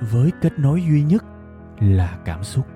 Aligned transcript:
với 0.00 0.30
kết 0.40 0.58
nối 0.58 0.82
duy 0.82 1.02
nhất 1.02 1.24
là 1.80 2.18
cảm 2.24 2.44
xúc 2.44 2.66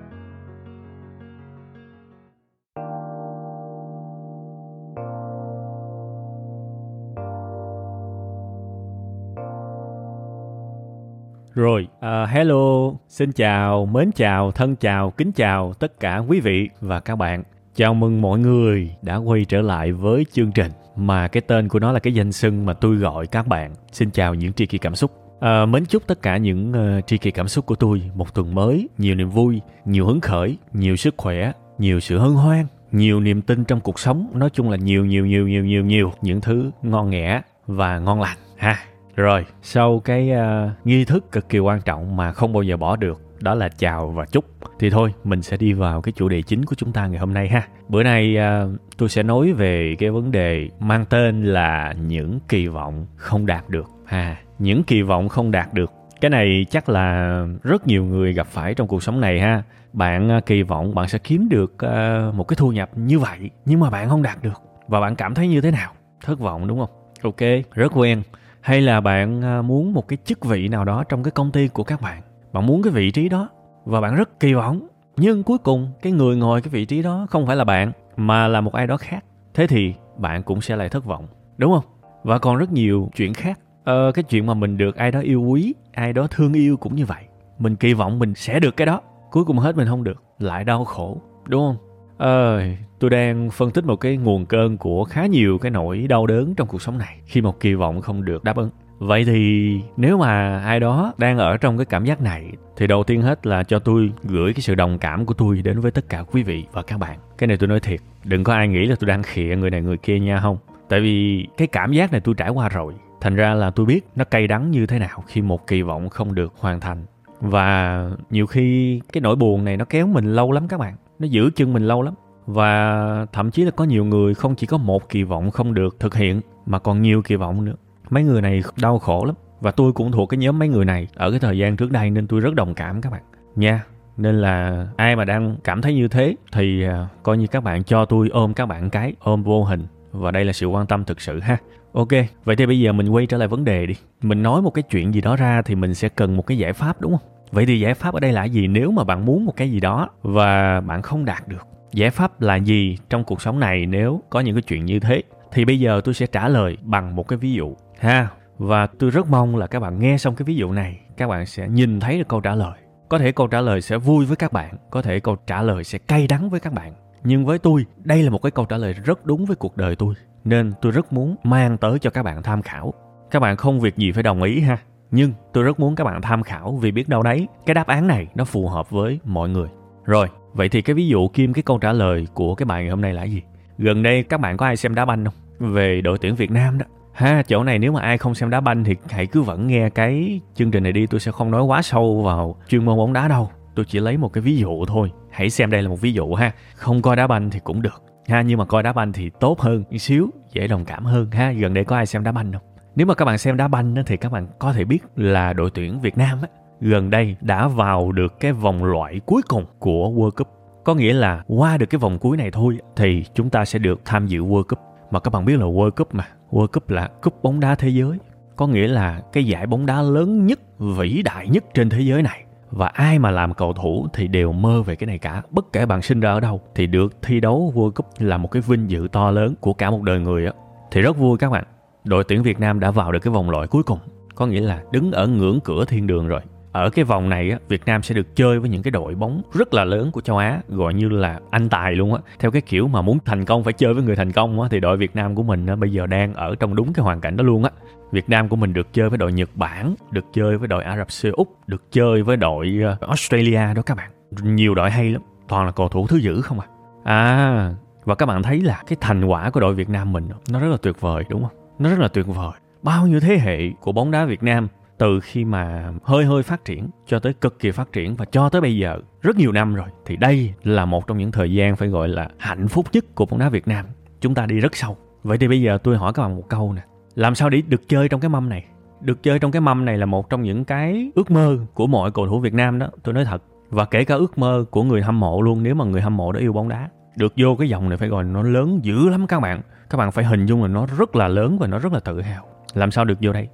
Rồi, 11.53 11.87
uh, 11.97 12.29
hello, 12.29 12.91
xin 13.07 13.31
chào, 13.31 13.85
mến 13.85 14.11
chào, 14.11 14.51
thân 14.51 14.75
chào, 14.75 15.11
kính 15.11 15.31
chào 15.31 15.73
tất 15.73 15.99
cả 15.99 16.17
quý 16.17 16.39
vị 16.39 16.69
và 16.81 16.99
các 16.99 17.15
bạn. 17.15 17.43
Chào 17.75 17.93
mừng 17.93 18.21
mọi 18.21 18.39
người 18.39 18.95
đã 19.01 19.15
quay 19.15 19.45
trở 19.45 19.61
lại 19.61 19.91
với 19.91 20.25
chương 20.31 20.51
trình 20.51 20.71
mà 20.95 21.27
cái 21.27 21.41
tên 21.41 21.67
của 21.67 21.79
nó 21.79 21.91
là 21.91 21.99
cái 21.99 22.13
danh 22.13 22.31
xưng 22.31 22.65
mà 22.65 22.73
tôi 22.73 22.95
gọi 22.95 23.27
các 23.27 23.47
bạn. 23.47 23.73
Xin 23.91 24.11
chào 24.11 24.33
những 24.33 24.53
tri 24.53 24.65
kỷ 24.65 24.77
cảm 24.77 24.95
xúc. 24.95 25.24
À, 25.39 25.65
mến 25.65 25.85
chúc 25.85 26.07
tất 26.07 26.21
cả 26.21 26.37
những 26.37 26.71
uh, 26.71 27.07
tri 27.07 27.17
kỷ 27.17 27.31
cảm 27.31 27.47
xúc 27.47 27.65
của 27.65 27.75
tôi 27.75 28.01
một 28.15 28.33
tuần 28.33 28.55
mới, 28.55 28.89
nhiều 28.97 29.15
niềm 29.15 29.29
vui, 29.29 29.61
nhiều 29.85 30.05
hứng 30.05 30.21
khởi, 30.21 30.57
nhiều 30.73 30.95
sức 30.95 31.13
khỏe, 31.17 31.51
nhiều 31.77 31.99
sự 31.99 32.17
hân 32.17 32.31
hoan, 32.31 32.65
nhiều 32.91 33.19
niềm 33.19 33.41
tin 33.41 33.63
trong 33.63 33.79
cuộc 33.79 33.99
sống. 33.99 34.31
Nói 34.33 34.49
chung 34.53 34.69
là 34.69 34.77
nhiều 34.77 35.05
nhiều 35.05 35.25
nhiều 35.25 35.47
nhiều 35.47 35.65
nhiều 35.65 35.85
nhiều 35.85 36.11
những 36.21 36.41
thứ 36.41 36.71
ngon 36.81 37.09
nghẻ 37.09 37.41
và 37.67 37.99
ngon 37.99 38.21
lành 38.21 38.37
ha. 38.57 38.77
Rồi, 39.15 39.45
sau 39.61 39.99
cái 39.99 40.31
uh, 40.31 40.71
nghi 40.87 41.05
thức 41.05 41.31
cực 41.31 41.49
kỳ 41.49 41.59
quan 41.59 41.81
trọng 41.81 42.17
mà 42.17 42.31
không 42.31 42.53
bao 42.53 42.63
giờ 42.63 42.77
bỏ 42.77 42.95
được, 42.95 43.21
đó 43.41 43.55
là 43.55 43.69
chào 43.69 44.07
và 44.07 44.25
chúc. 44.25 44.45
Thì 44.79 44.89
thôi, 44.89 45.13
mình 45.23 45.41
sẽ 45.41 45.57
đi 45.57 45.73
vào 45.73 46.01
cái 46.01 46.11
chủ 46.15 46.29
đề 46.29 46.41
chính 46.41 46.65
của 46.65 46.75
chúng 46.75 46.91
ta 46.91 47.07
ngày 47.07 47.19
hôm 47.19 47.33
nay 47.33 47.49
ha. 47.49 47.67
Bữa 47.89 48.03
nay 48.03 48.37
uh, 48.37 48.79
tôi 48.97 49.09
sẽ 49.09 49.23
nói 49.23 49.53
về 49.53 49.95
cái 49.99 50.09
vấn 50.09 50.31
đề 50.31 50.69
mang 50.79 51.05
tên 51.05 51.43
là 51.43 51.93
những 52.07 52.39
kỳ 52.47 52.67
vọng 52.67 53.05
không 53.15 53.45
đạt 53.45 53.69
được 53.69 53.85
ha. 54.05 54.37
Những 54.59 54.83
kỳ 54.83 55.01
vọng 55.01 55.29
không 55.29 55.51
đạt 55.51 55.73
được. 55.73 55.91
Cái 56.21 56.29
này 56.29 56.65
chắc 56.69 56.89
là 56.89 57.39
rất 57.63 57.87
nhiều 57.87 58.05
người 58.05 58.33
gặp 58.33 58.47
phải 58.47 58.73
trong 58.73 58.87
cuộc 58.87 59.03
sống 59.03 59.21
này 59.21 59.39
ha. 59.39 59.63
Bạn 59.93 60.37
uh, 60.37 60.45
kỳ 60.45 60.61
vọng 60.63 60.95
bạn 60.95 61.07
sẽ 61.07 61.17
kiếm 61.17 61.49
được 61.49 61.73
uh, 61.73 62.35
một 62.35 62.47
cái 62.47 62.55
thu 62.55 62.71
nhập 62.71 62.89
như 62.95 63.19
vậy, 63.19 63.49
nhưng 63.65 63.79
mà 63.79 63.89
bạn 63.89 64.09
không 64.09 64.23
đạt 64.23 64.43
được. 64.43 64.61
Và 64.87 64.99
bạn 64.99 65.15
cảm 65.15 65.33
thấy 65.33 65.47
như 65.47 65.61
thế 65.61 65.71
nào? 65.71 65.93
Thất 66.25 66.39
vọng 66.39 66.67
đúng 66.67 66.79
không? 66.79 66.89
Ok, 67.23 67.41
rất 67.73 67.91
quen 67.95 68.23
hay 68.65 68.81
là 68.81 69.01
bạn 69.01 69.41
à, 69.41 69.61
muốn 69.61 69.93
một 69.93 70.07
cái 70.07 70.17
chức 70.25 70.45
vị 70.45 70.67
nào 70.67 70.85
đó 70.85 71.03
trong 71.03 71.23
cái 71.23 71.31
công 71.31 71.51
ty 71.51 71.67
của 71.67 71.83
các 71.83 72.01
bạn 72.01 72.21
bạn 72.53 72.65
muốn 72.65 72.83
cái 72.83 72.93
vị 72.93 73.11
trí 73.11 73.29
đó 73.29 73.49
và 73.85 74.01
bạn 74.01 74.15
rất 74.15 74.39
kỳ 74.39 74.53
vọng 74.53 74.87
nhưng 75.17 75.43
cuối 75.43 75.57
cùng 75.57 75.91
cái 76.01 76.11
người 76.11 76.35
ngồi 76.35 76.61
cái 76.61 76.69
vị 76.69 76.85
trí 76.85 77.01
đó 77.01 77.27
không 77.29 77.47
phải 77.47 77.55
là 77.55 77.63
bạn 77.63 77.91
mà 78.17 78.47
là 78.47 78.61
một 78.61 78.73
ai 78.73 78.87
đó 78.87 78.97
khác 78.97 79.25
thế 79.53 79.67
thì 79.67 79.93
bạn 80.17 80.43
cũng 80.43 80.61
sẽ 80.61 80.75
lại 80.75 80.89
thất 80.89 81.05
vọng 81.05 81.27
đúng 81.57 81.73
không 81.73 81.83
và 82.23 82.39
còn 82.39 82.57
rất 82.57 82.71
nhiều 82.71 83.09
chuyện 83.15 83.33
khác 83.33 83.59
ờ, 83.85 84.11
cái 84.11 84.23
chuyện 84.23 84.45
mà 84.45 84.53
mình 84.53 84.77
được 84.77 84.95
ai 84.95 85.11
đó 85.11 85.19
yêu 85.19 85.41
quý 85.41 85.73
ai 85.93 86.13
đó 86.13 86.27
thương 86.27 86.53
yêu 86.53 86.77
cũng 86.77 86.95
như 86.95 87.05
vậy. 87.05 87.23
Mình 87.59 87.75
kỳ 87.75 87.93
vọng 87.93 88.19
mình 88.19 88.35
sẽ 88.35 88.59
được 88.59 88.77
cái 88.77 88.85
đó. 88.85 89.01
Cuối 89.31 89.45
cùng 89.45 89.57
hết 89.57 89.77
mình 89.77 89.87
không 89.87 90.03
được 90.03 90.23
lại 90.39 90.63
đau 90.63 90.85
khổ 90.85 91.21
đúng 91.47 91.61
không? 91.61 91.77
Ờ 92.17 92.61
tôi 92.99 93.09
đang 93.09 93.49
phân 93.49 93.71
tích 93.71 93.85
một 93.85 93.95
cái 93.95 94.17
nguồn 94.17 94.45
cơn 94.45 94.77
của 94.77 95.03
khá 95.03 95.25
nhiều 95.25 95.57
cái 95.57 95.71
nỗi 95.71 96.05
đau 96.09 96.27
đớn 96.27 96.53
trong 96.55 96.67
cuộc 96.67 96.81
sống 96.81 96.97
này 96.97 97.19
khi 97.25 97.41
một 97.41 97.59
kỳ 97.59 97.73
vọng 97.73 98.01
không 98.01 98.25
được 98.25 98.43
đáp 98.43 98.57
ứng. 98.57 98.69
Vậy 98.99 99.25
thì 99.25 99.71
nếu 99.97 100.17
mà 100.17 100.59
ai 100.59 100.79
đó 100.79 101.13
đang 101.17 101.37
ở 101.37 101.57
trong 101.57 101.77
cái 101.77 101.85
cảm 101.85 102.05
giác 102.05 102.21
này 102.21 102.51
thì 102.77 102.87
đầu 102.87 103.03
tiên 103.03 103.21
hết 103.21 103.45
là 103.45 103.63
cho 103.63 103.79
tôi 103.79 104.11
gửi 104.23 104.53
cái 104.53 104.61
sự 104.61 104.75
đồng 104.75 104.99
cảm 104.99 105.25
của 105.25 105.33
tôi 105.33 105.61
đến 105.63 105.79
với 105.79 105.91
tất 105.91 106.09
cả 106.09 106.23
quý 106.31 106.43
vị 106.43 106.63
và 106.71 106.81
các 106.81 106.97
bạn. 106.97 107.19
Cái 107.37 107.47
này 107.47 107.57
tôi 107.57 107.67
nói 107.67 107.79
thiệt 107.79 107.99
đừng 108.23 108.43
có 108.43 108.53
ai 108.53 108.67
nghĩ 108.67 108.85
là 108.85 108.95
tôi 108.99 109.07
đang 109.07 109.23
khịa 109.23 109.55
người 109.59 109.69
này 109.69 109.81
người 109.81 109.97
kia 109.97 110.19
nha 110.19 110.39
không? 110.39 110.57
Tại 110.89 110.99
vì 110.99 111.47
cái 111.57 111.67
cảm 111.67 111.91
giác 111.91 112.11
này 112.11 112.21
tôi 112.21 112.35
trải 112.37 112.49
qua 112.49 112.69
rồi 112.69 112.93
thành 113.21 113.35
ra 113.35 113.53
là 113.53 113.69
tôi 113.69 113.85
biết 113.85 114.07
nó 114.15 114.23
cay 114.23 114.47
đắng 114.47 114.71
như 114.71 114.85
thế 114.85 114.99
nào 114.99 115.23
khi 115.27 115.41
một 115.41 115.67
kỳ 115.67 115.81
vọng 115.81 116.09
không 116.09 116.35
được 116.35 116.53
hoàn 116.59 116.79
thành. 116.79 117.05
Và 117.41 118.01
nhiều 118.29 118.47
khi 118.47 118.99
cái 119.13 119.21
nỗi 119.21 119.35
buồn 119.35 119.65
này 119.65 119.77
nó 119.77 119.85
kéo 119.85 120.07
mình 120.07 120.33
lâu 120.35 120.51
lắm 120.51 120.67
các 120.67 120.79
bạn. 120.79 120.95
Nó 121.19 121.27
giữ 121.27 121.49
chân 121.55 121.73
mình 121.73 121.87
lâu 121.87 122.01
lắm. 122.01 122.13
Và 122.45 123.25
thậm 123.33 123.51
chí 123.51 123.63
là 123.63 123.71
có 123.71 123.83
nhiều 123.83 124.05
người 124.05 124.33
không 124.33 124.55
chỉ 124.55 124.67
có 124.67 124.77
một 124.77 125.09
kỳ 125.09 125.23
vọng 125.23 125.51
không 125.51 125.73
được 125.73 125.99
thực 125.99 126.15
hiện, 126.15 126.41
mà 126.65 126.79
còn 126.79 127.01
nhiều 127.01 127.21
kỳ 127.21 127.35
vọng 127.35 127.65
nữa. 127.65 127.75
Mấy 128.09 128.23
người 128.23 128.41
này 128.41 128.63
đau 128.81 128.99
khổ 128.99 129.25
lắm. 129.25 129.35
Và 129.61 129.71
tôi 129.71 129.93
cũng 129.93 130.11
thuộc 130.11 130.29
cái 130.29 130.37
nhóm 130.37 130.59
mấy 130.59 130.67
người 130.67 130.85
này 130.85 131.07
ở 131.15 131.31
cái 131.31 131.39
thời 131.39 131.57
gian 131.57 131.77
trước 131.77 131.91
đây 131.91 132.09
nên 132.09 132.27
tôi 132.27 132.39
rất 132.39 132.55
đồng 132.55 132.73
cảm 132.73 133.01
các 133.01 133.11
bạn. 133.11 133.21
Nha, 133.55 133.83
nên 134.17 134.41
là 134.41 134.87
ai 134.95 135.15
mà 135.15 135.25
đang 135.25 135.55
cảm 135.63 135.81
thấy 135.81 135.93
như 135.93 136.07
thế 136.07 136.35
thì 136.51 136.83
à, 136.83 137.07
coi 137.23 137.37
như 137.37 137.47
các 137.47 137.63
bạn 137.63 137.83
cho 137.83 138.05
tôi 138.05 138.29
ôm 138.29 138.53
các 138.53 138.65
bạn 138.65 138.89
cái, 138.89 139.13
ôm 139.19 139.43
vô 139.43 139.63
hình. 139.63 139.85
Và 140.11 140.31
đây 140.31 140.45
là 140.45 140.53
sự 140.53 140.67
quan 140.67 140.87
tâm 140.87 141.03
thực 141.03 141.21
sự 141.21 141.39
ha 141.39 141.57
ok, 141.95 142.09
vậy 142.43 142.55
thì 142.55 142.65
bây 142.65 142.79
giờ 142.79 142.91
mình 142.91 143.09
quay 143.09 143.25
trở 143.25 143.37
lại 143.37 143.47
vấn 143.47 143.63
đề 143.63 143.85
đi. 143.85 143.95
Mình 144.21 144.43
nói 144.43 144.61
một 144.61 144.69
cái 144.69 144.83
chuyện 144.83 145.13
gì 145.13 145.21
đó 145.21 145.35
ra 145.35 145.61
thì 145.61 145.75
mình 145.75 145.93
sẽ 145.93 146.09
cần 146.09 146.37
một 146.37 146.47
cái 146.47 146.57
giải 146.57 146.73
pháp, 146.73 147.01
đúng 147.01 147.11
không? 147.11 147.29
Vậy 147.51 147.65
thì 147.65 147.79
giải 147.79 147.93
pháp 147.93 148.13
ở 148.13 148.19
đây 148.19 148.31
là 148.31 148.43
gì 148.43 148.67
nếu 148.67 148.91
mà 148.91 149.03
bạn 149.03 149.25
muốn 149.25 149.45
một 149.45 149.53
cái 149.55 149.71
gì 149.71 149.79
đó 149.79 150.09
và 150.21 150.81
bạn 150.81 151.01
không 151.01 151.25
đạt 151.25 151.47
được? 151.47 151.67
Giải 151.93 152.09
pháp 152.09 152.41
là 152.41 152.55
gì 152.55 152.97
trong 153.09 153.23
cuộc 153.23 153.41
sống 153.41 153.59
này 153.59 153.85
nếu 153.85 154.21
có 154.29 154.39
những 154.39 154.55
cái 154.55 154.61
chuyện 154.61 154.85
như 154.85 154.99
thế? 154.99 155.23
Thì 155.51 155.65
bây 155.65 155.79
giờ 155.79 156.01
tôi 156.03 156.13
sẽ 156.13 156.27
trả 156.27 156.47
lời 156.47 156.77
bằng 156.81 157.15
một 157.15 157.27
cái 157.27 157.37
ví 157.37 157.53
dụ, 157.53 157.75
ha? 157.99 158.27
Và 158.57 158.87
tôi 158.87 159.09
rất 159.09 159.27
mong 159.29 159.55
là 159.55 159.67
các 159.67 159.79
bạn 159.79 159.99
nghe 159.99 160.17
xong 160.17 160.35
cái 160.35 160.43
ví 160.43 160.55
dụ 160.55 160.71
này, 160.71 160.99
các 161.17 161.27
bạn 161.27 161.45
sẽ 161.45 161.67
nhìn 161.67 161.99
thấy 161.99 162.17
được 162.17 162.27
câu 162.27 162.41
trả 162.41 162.55
lời. 162.55 162.79
Có 163.09 163.17
thể 163.17 163.31
câu 163.31 163.47
trả 163.47 163.61
lời 163.61 163.81
sẽ 163.81 163.97
vui 163.97 164.25
với 164.25 164.35
các 164.35 164.53
bạn, 164.53 164.75
có 164.89 165.01
thể 165.01 165.19
câu 165.19 165.35
trả 165.47 165.61
lời 165.61 165.83
sẽ 165.83 165.97
cay 165.97 166.27
đắng 166.27 166.49
với 166.49 166.59
các 166.59 166.73
bạn. 166.73 166.93
Nhưng 167.23 167.45
với 167.45 167.59
tôi, 167.59 167.85
đây 168.03 168.23
là 168.23 168.29
một 168.29 168.41
cái 168.41 168.51
câu 168.51 168.65
trả 168.65 168.77
lời 168.77 168.93
rất 168.93 169.25
đúng 169.25 169.45
với 169.45 169.55
cuộc 169.55 169.77
đời 169.77 169.95
tôi 169.95 170.13
nên 170.45 170.73
tôi 170.81 170.91
rất 170.91 171.13
muốn 171.13 171.35
mang 171.43 171.77
tới 171.77 171.99
cho 171.99 172.09
các 172.09 172.23
bạn 172.23 172.43
tham 172.43 172.61
khảo. 172.61 172.93
Các 173.31 173.39
bạn 173.39 173.57
không 173.57 173.79
việc 173.79 173.97
gì 173.97 174.11
phải 174.11 174.23
đồng 174.23 174.43
ý 174.43 174.61
ha. 174.61 174.77
Nhưng 175.11 175.31
tôi 175.53 175.63
rất 175.63 175.79
muốn 175.79 175.95
các 175.95 176.03
bạn 176.03 176.21
tham 176.21 176.43
khảo 176.43 176.77
vì 176.81 176.91
biết 176.91 177.09
đâu 177.09 177.23
đấy, 177.23 177.47
cái 177.65 177.73
đáp 177.73 177.87
án 177.87 178.07
này 178.07 178.27
nó 178.35 178.45
phù 178.45 178.67
hợp 178.67 178.89
với 178.89 179.19
mọi 179.23 179.49
người. 179.49 179.67
Rồi, 180.05 180.27
vậy 180.53 180.69
thì 180.69 180.81
cái 180.81 180.93
ví 180.93 181.07
dụ 181.07 181.27
kim, 181.27 181.53
cái 181.53 181.63
câu 181.63 181.77
trả 181.77 181.93
lời 181.93 182.27
của 182.33 182.55
cái 182.55 182.65
bài 182.65 182.81
ngày 182.81 182.89
hôm 182.89 183.01
nay 183.01 183.13
là 183.13 183.23
gì? 183.23 183.41
Gần 183.77 184.03
đây 184.03 184.23
các 184.23 184.39
bạn 184.39 184.57
có 184.57 184.65
ai 184.65 184.77
xem 184.77 184.95
đá 184.95 185.05
banh 185.05 185.25
không? 185.25 185.33
Về 185.73 186.01
đội 186.01 186.17
tuyển 186.17 186.35
việt 186.35 186.51
nam 186.51 186.77
đó. 186.77 186.85
Ha, 187.13 187.43
chỗ 187.47 187.63
này 187.63 187.79
nếu 187.79 187.91
mà 187.91 188.01
ai 188.01 188.17
không 188.17 188.35
xem 188.35 188.49
đá 188.49 188.61
banh 188.61 188.83
thì 188.83 188.95
hãy 189.09 189.25
cứ 189.25 189.41
vẫn 189.41 189.67
nghe 189.67 189.89
cái 189.89 190.41
chương 190.55 190.71
trình 190.71 190.83
này 190.83 190.91
đi, 190.91 191.07
tôi 191.07 191.19
sẽ 191.19 191.31
không 191.31 191.51
nói 191.51 191.63
quá 191.63 191.81
sâu 191.81 192.21
vào 192.21 192.55
chuyên 192.67 192.85
môn 192.85 192.97
bóng 192.97 193.13
đá 193.13 193.27
đâu. 193.27 193.49
Tôi 193.75 193.85
chỉ 193.85 193.99
lấy 193.99 194.17
một 194.17 194.33
cái 194.33 194.41
ví 194.41 194.57
dụ 194.57 194.85
thôi. 194.85 195.11
Hãy 195.31 195.49
xem 195.49 195.71
đây 195.71 195.81
là 195.81 195.89
một 195.89 196.01
ví 196.01 196.13
dụ 196.13 196.33
ha. 196.33 196.51
Không 196.75 197.01
coi 197.01 197.15
đá 197.15 197.27
banh 197.27 197.49
thì 197.49 197.59
cũng 197.63 197.81
được 197.81 198.04
ha 198.27 198.41
nhưng 198.41 198.57
mà 198.57 198.65
coi 198.65 198.83
đá 198.83 198.93
banh 198.93 199.13
thì 199.13 199.31
tốt 199.39 199.59
hơn 199.59 199.83
một 199.91 199.97
xíu 199.97 200.29
dễ 200.51 200.67
đồng 200.67 200.85
cảm 200.85 201.05
hơn 201.05 201.31
ha 201.31 201.51
gần 201.51 201.73
đây 201.73 201.85
có 201.85 201.95
ai 201.95 202.05
xem 202.05 202.23
đá 202.23 202.31
banh 202.31 202.53
không 202.53 202.61
nếu 202.95 203.07
mà 203.07 203.13
các 203.13 203.25
bạn 203.25 203.37
xem 203.37 203.57
đá 203.57 203.67
banh 203.67 203.95
thì 204.05 204.17
các 204.17 204.31
bạn 204.31 204.47
có 204.59 204.73
thể 204.73 204.85
biết 204.85 204.99
là 205.15 205.53
đội 205.53 205.69
tuyển 205.73 205.99
Việt 205.99 206.17
Nam 206.17 206.39
gần 206.81 207.09
đây 207.09 207.35
đã 207.41 207.67
vào 207.67 208.11
được 208.11 208.39
cái 208.39 208.53
vòng 208.53 208.83
loại 208.83 209.19
cuối 209.25 209.41
cùng 209.47 209.65
của 209.79 210.09
World 210.09 210.31
Cup. 210.31 210.47
Có 210.83 210.95
nghĩa 210.95 211.13
là 211.13 211.43
qua 211.47 211.77
được 211.77 211.85
cái 211.85 211.99
vòng 211.99 212.19
cuối 212.19 212.37
này 212.37 212.51
thôi 212.51 212.77
thì 212.95 213.23
chúng 213.33 213.49
ta 213.49 213.65
sẽ 213.65 213.79
được 213.79 214.01
tham 214.05 214.27
dự 214.27 214.39
World 214.39 214.63
Cup. 214.63 214.79
Mà 215.11 215.19
các 215.19 215.33
bạn 215.33 215.45
biết 215.45 215.59
là 215.59 215.65
World 215.65 215.91
Cup 215.91 216.15
mà, 216.15 216.27
World 216.51 216.67
Cup 216.67 216.89
là 216.89 217.07
cúp 217.21 217.43
bóng 217.43 217.59
đá 217.59 217.75
thế 217.75 217.89
giới. 217.89 218.17
Có 218.55 218.67
nghĩa 218.67 218.87
là 218.87 219.21
cái 219.33 219.43
giải 219.43 219.67
bóng 219.67 219.85
đá 219.85 220.01
lớn 220.01 220.45
nhất, 220.45 220.59
vĩ 220.79 221.21
đại 221.21 221.47
nhất 221.47 221.63
trên 221.73 221.89
thế 221.89 222.01
giới 222.01 222.21
này. 222.21 222.44
Và 222.75 222.87
ai 222.87 223.19
mà 223.19 223.31
làm 223.31 223.53
cầu 223.53 223.73
thủ 223.73 224.07
thì 224.13 224.27
đều 224.27 224.51
mơ 224.51 224.81
về 224.81 224.95
cái 224.95 225.07
này 225.07 225.17
cả. 225.17 225.41
Bất 225.51 225.73
kể 225.73 225.85
bạn 225.85 226.01
sinh 226.01 226.19
ra 226.19 226.31
ở 226.31 226.39
đâu 226.39 226.61
thì 226.75 226.87
được 226.87 227.13
thi 227.21 227.39
đấu 227.39 227.73
World 227.75 227.91
Cup 227.91 228.05
là 228.19 228.37
một 228.37 228.51
cái 228.51 228.61
vinh 228.61 228.89
dự 228.89 229.07
to 229.11 229.31
lớn 229.31 229.55
của 229.59 229.73
cả 229.73 229.91
một 229.91 230.01
đời 230.01 230.19
người 230.19 230.45
á. 230.45 230.51
Thì 230.91 231.01
rất 231.01 231.17
vui 231.17 231.37
các 231.37 231.51
bạn. 231.51 231.63
Đội 232.03 232.23
tuyển 232.23 232.43
Việt 232.43 232.59
Nam 232.59 232.79
đã 232.79 232.91
vào 232.91 233.11
được 233.11 233.19
cái 233.19 233.33
vòng 233.33 233.49
loại 233.49 233.67
cuối 233.67 233.83
cùng. 233.83 233.99
Có 234.35 234.47
nghĩa 234.47 234.61
là 234.61 234.83
đứng 234.91 235.11
ở 235.11 235.27
ngưỡng 235.27 235.59
cửa 235.63 235.85
thiên 235.85 236.07
đường 236.07 236.27
rồi. 236.27 236.41
Ở 236.71 236.89
cái 236.89 237.05
vòng 237.05 237.29
này 237.29 237.51
á, 237.51 237.59
Việt 237.67 237.85
Nam 237.85 238.03
sẽ 238.03 238.15
được 238.15 238.35
chơi 238.35 238.59
với 238.59 238.69
những 238.69 238.83
cái 238.83 238.91
đội 238.91 239.15
bóng 239.15 239.41
rất 239.53 239.73
là 239.73 239.83
lớn 239.83 240.11
của 240.11 240.21
châu 240.21 240.37
Á 240.37 240.59
gọi 240.67 240.93
như 240.93 241.09
là 241.09 241.39
anh 241.49 241.69
tài 241.69 241.91
luôn 241.91 242.13
á. 242.13 242.19
Theo 242.39 242.51
cái 242.51 242.61
kiểu 242.61 242.87
mà 242.87 243.01
muốn 243.01 243.17
thành 243.25 243.45
công 243.45 243.63
phải 243.63 243.73
chơi 243.73 243.93
với 243.93 244.03
người 244.03 244.15
thành 244.15 244.31
công 244.31 244.61
á 244.61 244.67
thì 244.71 244.79
đội 244.79 244.97
Việt 244.97 245.15
Nam 245.15 245.35
của 245.35 245.43
mình 245.43 245.65
á, 245.65 245.75
bây 245.75 245.91
giờ 245.91 246.07
đang 246.07 246.33
ở 246.33 246.55
trong 246.55 246.75
đúng 246.75 246.93
cái 246.93 247.03
hoàn 247.03 247.21
cảnh 247.21 247.37
đó 247.37 247.43
luôn 247.43 247.63
á. 247.63 247.69
Việt 248.15 248.29
Nam 248.29 248.49
của 248.49 248.55
mình 248.55 248.73
được 248.73 248.93
chơi 248.93 249.09
với 249.09 249.17
đội 249.17 249.33
Nhật 249.33 249.49
Bản, 249.55 249.95
được 250.11 250.25
chơi 250.33 250.57
với 250.57 250.67
đội 250.67 250.83
Ả 250.83 250.97
Rập 250.97 251.11
Xê 251.11 251.29
Úc 251.29 251.67
được 251.67 251.91
chơi 251.91 252.23
với 252.23 252.37
đội 252.37 252.79
ờ, 252.83 253.07
Australia 253.07 253.73
đó 253.73 253.81
các 253.81 253.97
bạn. 253.97 254.11
Nhiều 254.41 254.75
đội 254.75 254.91
hay 254.91 255.11
lắm, 255.11 255.21
toàn 255.47 255.65
là 255.65 255.71
cầu 255.71 255.89
thủ 255.89 256.07
thứ 256.07 256.17
dữ 256.17 256.41
không 256.41 256.59
à. 256.59 256.67
À 257.03 257.73
và 258.05 258.15
các 258.15 258.25
bạn 258.25 258.43
thấy 258.43 258.61
là 258.61 258.83
cái 258.87 258.97
thành 259.01 259.25
quả 259.25 259.49
của 259.49 259.59
đội 259.59 259.73
Việt 259.73 259.89
Nam 259.89 260.13
mình, 260.13 260.29
nó 260.49 260.59
rất 260.59 260.67
là 260.67 260.77
tuyệt 260.81 261.01
vời, 261.01 261.23
đúng 261.29 261.41
không? 261.41 261.51
Nó 261.79 261.89
rất 261.89 261.99
là 261.99 262.07
tuyệt 262.07 262.27
vời. 262.27 262.51
Bao 262.83 263.07
nhiêu 263.07 263.19
thế 263.19 263.37
hệ 263.37 263.69
của 263.81 263.91
bóng 263.91 264.11
đá 264.11 264.25
Việt 264.25 264.43
Nam 264.43 264.67
từ 264.97 265.19
khi 265.19 265.45
mà 265.45 265.93
hơi 266.03 266.25
hơi 266.25 266.43
phát 266.43 266.65
triển 266.65 266.89
cho 267.07 267.19
tới 267.19 267.33
cực 267.33 267.59
kỳ 267.59 267.71
phát 267.71 267.91
triển 267.93 268.15
và 268.15 268.25
cho 268.25 268.49
tới 268.49 268.61
bây 268.61 268.77
giờ, 268.77 268.99
rất 269.21 269.35
nhiều 269.35 269.51
năm 269.51 269.75
rồi, 269.75 269.87
thì 270.05 270.15
đây 270.15 270.53
là 270.63 270.85
một 270.85 271.07
trong 271.07 271.17
những 271.17 271.31
thời 271.31 271.53
gian 271.53 271.75
phải 271.75 271.87
gọi 271.87 272.07
là 272.07 272.29
hạnh 272.37 272.67
phúc 272.67 272.85
nhất 272.91 273.05
của 273.15 273.25
bóng 273.25 273.39
đá 273.39 273.49
Việt 273.49 273.67
Nam. 273.67 273.85
Chúng 274.21 274.35
ta 274.35 274.45
đi 274.45 274.59
rất 274.59 274.75
sâu. 274.75 274.97
Vậy 275.23 275.37
thì 275.37 275.47
bây 275.47 275.61
giờ 275.61 275.77
tôi 275.83 275.97
hỏi 275.97 276.13
các 276.13 276.21
bạn 276.21 276.35
một 276.35 276.49
câu 276.49 276.73
nè 276.73 276.81
làm 277.15 277.35
sao 277.35 277.49
để 277.49 277.61
được 277.61 277.89
chơi 277.89 278.09
trong 278.09 278.19
cái 278.19 278.29
mâm 278.29 278.49
này? 278.49 278.65
Được 279.01 279.23
chơi 279.23 279.39
trong 279.39 279.51
cái 279.51 279.61
mâm 279.61 279.85
này 279.85 279.97
là 279.97 280.05
một 280.05 280.29
trong 280.29 280.41
những 280.41 280.65
cái 280.65 281.11
ước 281.15 281.31
mơ 281.31 281.57
của 281.73 281.87
mọi 281.87 282.11
cầu 282.11 282.27
thủ 282.27 282.39
Việt 282.39 282.53
Nam 282.53 282.79
đó, 282.79 282.87
tôi 283.03 283.13
nói 283.13 283.25
thật. 283.25 283.43
Và 283.69 283.85
kể 283.85 284.03
cả 284.03 284.15
ước 284.15 284.37
mơ 284.37 284.65
của 284.71 284.83
người 284.83 285.01
hâm 285.01 285.19
mộ 285.19 285.41
luôn, 285.41 285.63
nếu 285.63 285.75
mà 285.75 285.85
người 285.85 286.01
hâm 286.01 286.17
mộ 286.17 286.31
đó 286.31 286.39
yêu 286.39 286.53
bóng 286.53 286.69
đá. 286.69 286.89
Được 287.15 287.33
vô 287.37 287.55
cái 287.59 287.69
dòng 287.69 287.89
này 287.89 287.97
phải 287.97 288.09
gọi 288.09 288.23
nó 288.23 288.43
lớn 288.43 288.79
dữ 288.83 289.09
lắm 289.09 289.27
các 289.27 289.39
bạn. 289.39 289.61
Các 289.89 289.97
bạn 289.97 290.11
phải 290.11 290.25
hình 290.25 290.45
dung 290.45 290.61
là 290.61 290.67
nó 290.67 290.85
rất 290.97 291.15
là 291.15 291.27
lớn 291.27 291.57
và 291.59 291.67
nó 291.67 291.79
rất 291.79 291.93
là 291.93 291.99
tự 291.99 292.21
hào. 292.21 292.45
Làm 292.73 292.91
sao 292.91 293.05
được 293.05 293.17
vô 293.21 293.33
đây? 293.33 293.47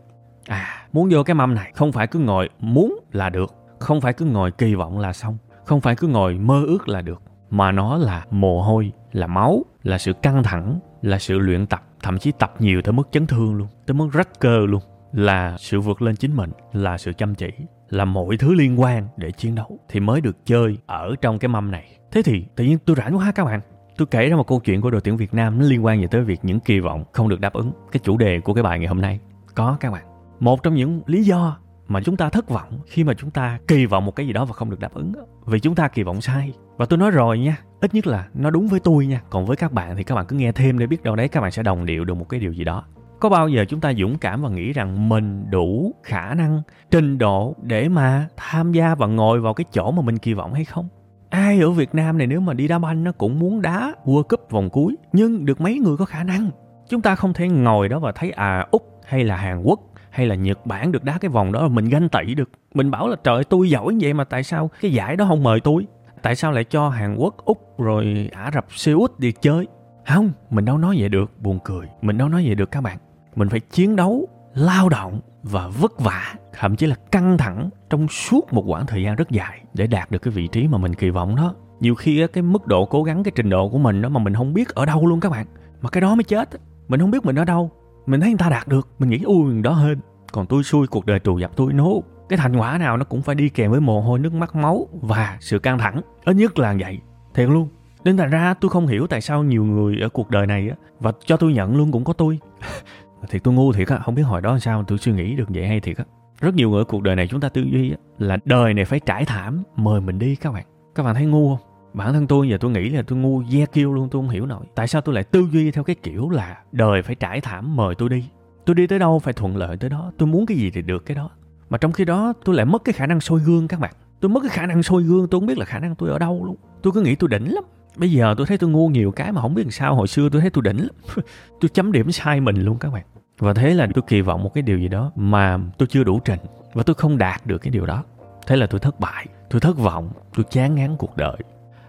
À 0.47 0.81
muốn 0.93 1.09
vô 1.11 1.23
cái 1.23 1.33
mâm 1.33 1.53
này, 1.53 1.71
không 1.75 1.91
phải 1.91 2.07
cứ 2.07 2.19
ngồi 2.19 2.49
muốn 2.59 2.99
là 3.11 3.29
được. 3.29 3.53
Không 3.79 4.01
phải 4.01 4.13
cứ 4.13 4.25
ngồi 4.25 4.51
kỳ 4.51 4.75
vọng 4.75 4.99
là 4.99 5.13
xong. 5.13 5.37
Không 5.65 5.81
phải 5.81 5.95
cứ 5.95 6.07
ngồi 6.07 6.33
mơ 6.33 6.63
ước 6.67 6.89
là 6.89 7.01
được. 7.01 7.21
Mà 7.49 7.71
nó 7.71 7.97
là 7.97 8.25
mồ 8.31 8.61
hôi, 8.61 8.91
là 9.11 9.27
máu, 9.27 9.65
là 9.83 9.97
sự 9.97 10.13
căng 10.13 10.43
thẳng, 10.43 10.79
là 11.01 11.19
sự 11.19 11.39
luyện 11.39 11.65
tập 11.65 11.83
thậm 12.03 12.19
chí 12.19 12.31
tập 12.31 12.53
nhiều 12.59 12.81
tới 12.81 12.93
mức 12.93 13.07
chấn 13.11 13.27
thương 13.27 13.55
luôn, 13.55 13.67
tới 13.85 13.93
mức 13.93 14.09
rách 14.13 14.39
cơ 14.39 14.65
luôn. 14.65 14.81
Là 15.11 15.55
sự 15.59 15.79
vượt 15.79 16.01
lên 16.01 16.15
chính 16.15 16.35
mình, 16.35 16.51
là 16.73 16.97
sự 16.97 17.13
chăm 17.13 17.35
chỉ, 17.35 17.49
là 17.89 18.05
mọi 18.05 18.37
thứ 18.37 18.53
liên 18.53 18.81
quan 18.81 19.07
để 19.17 19.31
chiến 19.31 19.55
đấu 19.55 19.79
thì 19.89 19.99
mới 19.99 20.21
được 20.21 20.45
chơi 20.45 20.77
ở 20.85 21.15
trong 21.21 21.39
cái 21.39 21.49
mâm 21.49 21.71
này. 21.71 21.97
Thế 22.11 22.21
thì 22.21 22.45
tự 22.55 22.63
nhiên 22.63 22.77
tôi 22.85 22.95
rảnh 22.95 23.17
quá 23.17 23.25
ha 23.25 23.31
các 23.31 23.45
bạn. 23.45 23.61
Tôi 23.97 24.07
kể 24.11 24.29
ra 24.29 24.35
một 24.35 24.47
câu 24.47 24.59
chuyện 24.59 24.81
của 24.81 24.91
đội 24.91 25.01
tuyển 25.01 25.17
Việt 25.17 25.33
Nam 25.33 25.59
nó 25.59 25.65
liên 25.65 25.85
quan 25.85 26.01
về 26.01 26.07
tới 26.07 26.21
việc 26.21 26.39
những 26.43 26.59
kỳ 26.59 26.79
vọng 26.79 27.03
không 27.13 27.29
được 27.29 27.39
đáp 27.39 27.53
ứng 27.53 27.71
cái 27.91 27.99
chủ 28.03 28.17
đề 28.17 28.39
của 28.39 28.53
cái 28.53 28.63
bài 28.63 28.79
ngày 28.79 28.87
hôm 28.87 29.01
nay. 29.01 29.19
Có 29.55 29.77
các 29.79 29.91
bạn. 29.91 30.03
Một 30.39 30.63
trong 30.63 30.75
những 30.75 31.01
lý 31.05 31.23
do 31.23 31.57
mà 31.91 32.01
chúng 32.01 32.17
ta 32.17 32.29
thất 32.29 32.49
vọng 32.49 32.79
khi 32.85 33.03
mà 33.03 33.13
chúng 33.13 33.31
ta 33.31 33.59
kỳ 33.67 33.85
vọng 33.85 34.05
một 34.05 34.15
cái 34.15 34.27
gì 34.27 34.33
đó 34.33 34.45
và 34.45 34.53
không 34.53 34.69
được 34.69 34.79
đáp 34.79 34.93
ứng 34.93 35.11
vì 35.45 35.59
chúng 35.59 35.75
ta 35.75 35.87
kỳ 35.87 36.03
vọng 36.03 36.21
sai. 36.21 36.53
Và 36.77 36.85
tôi 36.85 36.99
nói 36.99 37.11
rồi 37.11 37.39
nha, 37.39 37.57
ít 37.81 37.93
nhất 37.93 38.07
là 38.07 38.27
nó 38.33 38.49
đúng 38.49 38.67
với 38.67 38.79
tôi 38.79 39.05
nha. 39.05 39.21
Còn 39.29 39.45
với 39.45 39.57
các 39.57 39.71
bạn 39.71 39.95
thì 39.97 40.03
các 40.03 40.15
bạn 40.15 40.25
cứ 40.25 40.35
nghe 40.35 40.51
thêm 40.51 40.79
để 40.79 40.87
biết 40.87 41.03
đâu 41.03 41.15
đấy, 41.15 41.27
các 41.27 41.41
bạn 41.41 41.51
sẽ 41.51 41.63
đồng 41.63 41.85
điệu 41.85 42.05
được 42.05 42.13
một 42.13 42.29
cái 42.29 42.39
điều 42.39 42.53
gì 42.53 42.63
đó. 42.63 42.83
Có 43.19 43.29
bao 43.29 43.47
giờ 43.47 43.65
chúng 43.65 43.81
ta 43.81 43.93
dũng 43.93 44.17
cảm 44.17 44.41
và 44.41 44.49
nghĩ 44.49 44.73
rằng 44.73 45.09
mình 45.09 45.49
đủ 45.49 45.91
khả 46.03 46.33
năng, 46.33 46.61
trình 46.91 47.17
độ 47.17 47.55
để 47.61 47.89
mà 47.89 48.27
tham 48.37 48.71
gia 48.71 48.95
và 48.95 49.07
ngồi 49.07 49.39
vào 49.39 49.53
cái 49.53 49.65
chỗ 49.73 49.91
mà 49.91 50.01
mình 50.01 50.17
kỳ 50.17 50.33
vọng 50.33 50.53
hay 50.53 50.65
không? 50.65 50.87
Ai 51.29 51.59
ở 51.59 51.71
Việt 51.71 51.95
Nam 51.95 52.17
này 52.17 52.27
nếu 52.27 52.39
mà 52.39 52.53
đi 52.53 52.67
đá 52.67 52.79
banh 52.79 53.03
nó 53.03 53.11
cũng 53.11 53.39
muốn 53.39 53.61
đá 53.61 53.93
World 54.05 54.23
Cup 54.23 54.49
vòng 54.49 54.69
cuối, 54.69 54.95
nhưng 55.13 55.45
được 55.45 55.61
mấy 55.61 55.79
người 55.79 55.97
có 55.97 56.05
khả 56.05 56.23
năng? 56.23 56.49
Chúng 56.89 57.01
ta 57.01 57.15
không 57.15 57.33
thể 57.33 57.47
ngồi 57.47 57.89
đó 57.89 57.99
và 57.99 58.11
thấy 58.11 58.31
à 58.31 58.67
úc 58.71 59.01
hay 59.05 59.23
là 59.23 59.35
hàn 59.35 59.61
quốc 59.63 59.79
hay 60.11 60.25
là 60.25 60.35
nhật 60.35 60.65
bản 60.65 60.91
được 60.91 61.03
đá 61.03 61.17
cái 61.17 61.29
vòng 61.29 61.51
đó 61.51 61.67
mình 61.67 61.89
ganh 61.89 62.09
tị 62.09 62.35
được? 62.35 62.49
Mình 62.73 62.91
bảo 62.91 63.07
là, 63.07 63.15
trời 63.23 63.43
tôi 63.43 63.69
giỏi 63.69 63.97
vậy 64.01 64.13
mà 64.13 64.23
tại 64.23 64.43
sao 64.43 64.69
cái 64.81 64.91
giải 64.91 65.15
đó 65.15 65.25
không 65.27 65.43
mời 65.43 65.59
tôi? 65.59 65.85
Tại 66.21 66.35
sao 66.35 66.51
lại 66.51 66.63
cho 66.63 66.89
hàn 66.89 67.15
quốc, 67.15 67.45
úc 67.45 67.79
rồi 67.79 68.29
ả 68.31 68.51
rập 68.53 68.65
xê 68.69 68.91
út 68.91 69.19
đi 69.19 69.31
chơi? 69.31 69.67
Không, 70.07 70.31
mình 70.49 70.65
đâu 70.65 70.77
nói 70.77 70.95
vậy 70.99 71.09
được, 71.09 71.31
buồn 71.41 71.59
cười. 71.63 71.87
Mình 72.01 72.17
đâu 72.17 72.29
nói 72.29 72.43
vậy 72.45 72.55
được 72.55 72.71
các 72.71 72.81
bạn. 72.81 72.97
Mình 73.35 73.49
phải 73.49 73.59
chiến 73.59 73.95
đấu, 73.95 74.27
lao 74.53 74.89
động 74.89 75.19
và 75.43 75.67
vất 75.67 75.99
vả, 75.99 76.33
thậm 76.59 76.75
chí 76.75 76.87
là 76.87 76.95
căng 77.11 77.37
thẳng 77.37 77.69
trong 77.89 78.07
suốt 78.07 78.53
một 78.53 78.63
khoảng 78.67 78.85
thời 78.85 79.03
gian 79.03 79.15
rất 79.15 79.29
dài 79.29 79.61
để 79.73 79.87
đạt 79.87 80.11
được 80.11 80.19
cái 80.19 80.31
vị 80.31 80.47
trí 80.47 80.67
mà 80.67 80.77
mình 80.77 80.95
kỳ 80.95 81.09
vọng 81.09 81.35
đó. 81.35 81.55
Nhiều 81.79 81.95
khi 81.95 82.27
cái 82.27 82.41
mức 82.41 82.67
độ 82.67 82.85
cố 82.85 83.03
gắng, 83.03 83.23
cái 83.23 83.31
trình 83.35 83.49
độ 83.49 83.69
của 83.69 83.77
mình 83.77 84.01
đó 84.01 84.09
mà 84.09 84.19
mình 84.19 84.33
không 84.33 84.53
biết 84.53 84.69
ở 84.69 84.85
đâu 84.85 85.07
luôn 85.07 85.19
các 85.19 85.29
bạn. 85.29 85.45
Mà 85.81 85.89
cái 85.89 86.01
đó 86.01 86.15
mới 86.15 86.23
chết 86.23 86.49
mình 86.87 86.99
không 86.99 87.11
biết 87.11 87.25
mình 87.25 87.35
ở 87.35 87.45
đâu 87.45 87.71
mình 88.05 88.21
thấy 88.21 88.29
người 88.29 88.37
ta 88.37 88.49
đạt 88.49 88.67
được 88.67 88.87
mình 88.99 89.09
nghĩ 89.09 89.21
ui 89.23 89.61
đó 89.61 89.71
hơn. 89.71 89.99
Còn 90.31 90.45
tôi 90.45 90.63
xui 90.63 90.87
cuộc 90.87 91.05
đời 91.05 91.19
trù 91.19 91.37
dập 91.37 91.51
tôi 91.55 91.73
nốt 91.73 92.03
cái 92.31 92.37
thành 92.37 92.55
quả 92.55 92.77
nào 92.77 92.97
nó 92.97 93.03
cũng 93.03 93.21
phải 93.21 93.35
đi 93.35 93.49
kèm 93.49 93.71
với 93.71 93.79
mồ 93.79 94.01
hôi 94.01 94.19
nước 94.19 94.33
mắt 94.33 94.55
máu 94.55 94.87
và 95.01 95.37
sự 95.39 95.59
căng 95.59 95.77
thẳng. 95.77 96.01
Ít 96.25 96.35
nhất 96.35 96.59
là 96.59 96.75
vậy 96.79 96.99
thiệt 97.33 97.49
luôn. 97.49 97.69
Nên 98.03 98.17
thành 98.17 98.29
ra 98.29 98.53
tôi 98.53 98.69
không 98.69 98.87
hiểu 98.87 99.07
tại 99.07 99.21
sao 99.21 99.43
nhiều 99.43 99.63
người 99.63 99.97
ở 100.01 100.09
cuộc 100.09 100.29
đời 100.29 100.47
này 100.47 100.69
á 100.69 100.75
và 100.99 101.11
cho 101.25 101.37
tôi 101.37 101.53
nhận 101.53 101.77
luôn 101.77 101.91
cũng 101.91 102.03
có 102.03 102.13
tôi. 102.13 102.39
Thì 103.29 103.39
tôi 103.39 103.53
ngu 103.53 103.73
thiệt 103.73 103.87
á 103.87 103.97
không 103.97 104.15
biết 104.15 104.21
hồi 104.21 104.41
đó 104.41 104.59
sao 104.59 104.83
tôi 104.83 104.97
suy 104.97 105.11
nghĩ 105.11 105.35
được 105.35 105.49
vậy 105.49 105.67
hay 105.67 105.79
thiệt 105.79 105.97
á. 105.97 106.03
Rất 106.39 106.55
nhiều 106.55 106.69
người 106.69 106.81
ở 106.81 106.83
cuộc 106.83 107.03
đời 107.03 107.15
này 107.15 107.27
chúng 107.27 107.39
ta 107.39 107.49
tư 107.49 107.61
duy 107.61 107.91
á, 107.91 107.97
là 108.17 108.37
đời 108.45 108.73
này 108.73 108.85
phải 108.85 108.99
trải 108.99 109.25
thảm 109.25 109.63
mời 109.75 110.01
mình 110.01 110.19
đi 110.19 110.35
các 110.35 110.51
bạn. 110.51 110.65
Các 110.95 111.03
bạn 111.03 111.15
thấy 111.15 111.25
ngu 111.25 111.55
không? 111.55 111.70
Bản 111.93 112.13
thân 112.13 112.27
tôi 112.27 112.49
giờ 112.49 112.57
tôi 112.59 112.71
nghĩ 112.71 112.89
là 112.89 113.01
tôi 113.01 113.19
ngu 113.19 113.43
ye 113.51 113.65
kêu 113.65 113.93
luôn, 113.93 114.09
tôi 114.11 114.21
không 114.21 114.29
hiểu 114.29 114.45
nổi. 114.45 114.65
Tại 114.75 114.87
sao 114.87 115.01
tôi 115.01 115.15
lại 115.15 115.23
tư 115.23 115.47
duy 115.51 115.71
theo 115.71 115.83
cái 115.83 115.95
kiểu 116.03 116.29
là 116.29 116.57
đời 116.71 117.01
phải 117.01 117.15
trải 117.15 117.41
thảm 117.41 117.75
mời 117.75 117.95
tôi 117.95 118.09
đi? 118.09 118.25
Tôi 118.65 118.75
đi 118.75 118.87
tới 118.87 118.99
đâu 118.99 119.19
phải 119.19 119.33
thuận 119.33 119.57
lợi 119.57 119.77
tới 119.77 119.89
đó? 119.89 120.11
Tôi 120.17 120.27
muốn 120.27 120.45
cái 120.45 120.57
gì 120.57 120.71
thì 120.71 120.81
được 120.81 121.05
cái 121.05 121.15
đó. 121.15 121.29
Mà 121.69 121.77
trong 121.77 121.91
khi 121.91 122.05
đó, 122.05 122.33
tôi 122.45 122.55
lại 122.55 122.65
mất 122.65 122.83
cái 122.83 122.93
khả 122.93 123.05
năng 123.05 123.21
soi 123.21 123.39
gương 123.39 123.67
các 123.67 123.79
bạn. 123.79 123.93
Tôi 124.19 124.29
mất 124.29 124.39
cái 124.43 124.49
khả 124.49 124.65
năng 124.65 124.83
soi 124.83 125.03
gương, 125.03 125.27
tôi 125.27 125.41
không 125.41 125.47
biết 125.47 125.57
là 125.57 125.65
khả 125.65 125.79
năng 125.79 125.95
tôi 125.95 126.09
ở 126.09 126.19
đâu 126.19 126.45
luôn. 126.45 126.55
Tôi 126.81 126.93
cứ 126.93 127.01
nghĩ 127.01 127.15
tôi 127.15 127.29
đỉnh 127.29 127.53
lắm. 127.53 127.63
Bây 127.95 128.11
giờ 128.11 128.35
tôi 128.37 128.47
thấy 128.47 128.57
tôi 128.57 128.69
ngu 128.69 128.89
nhiều 128.89 129.11
cái 129.11 129.31
mà 129.31 129.41
không 129.41 129.53
biết 129.53 129.63
làm 129.63 129.71
sao. 129.71 129.95
Hồi 129.95 130.07
xưa 130.07 130.29
tôi 130.29 130.41
thấy 130.41 130.49
tôi 130.49 130.61
đỉnh 130.61 130.77
lắm. 130.77 130.95
Tôi 131.61 131.69
chấm 131.69 131.91
điểm 131.91 132.11
sai 132.11 132.41
mình 132.41 132.55
luôn 132.55 132.77
các 132.79 132.93
bạn. 132.93 133.05
Và 133.39 133.53
thế 133.53 133.73
là 133.73 133.87
tôi 133.93 134.03
kỳ 134.07 134.21
vọng 134.21 134.43
một 134.43 134.53
cái 134.53 134.61
điều 134.61 134.79
gì 134.79 134.87
đó 134.87 135.11
mà 135.15 135.59
tôi 135.77 135.87
chưa 135.87 136.03
đủ 136.03 136.19
trình 136.19 136.39
và 136.73 136.83
tôi 136.83 136.93
không 136.93 137.17
đạt 137.17 137.47
được 137.47 137.57
cái 137.57 137.71
điều 137.71 137.85
đó. 137.85 138.03
Thế 138.47 138.55
là 138.55 138.67
tôi 138.67 138.79
thất 138.79 138.99
bại, 138.99 139.27
tôi 139.49 139.61
thất 139.61 139.77
vọng, 139.77 140.09
tôi 140.35 140.45
chán 140.49 140.75
ngán 140.75 140.95
cuộc 140.97 141.17
đời 141.17 141.37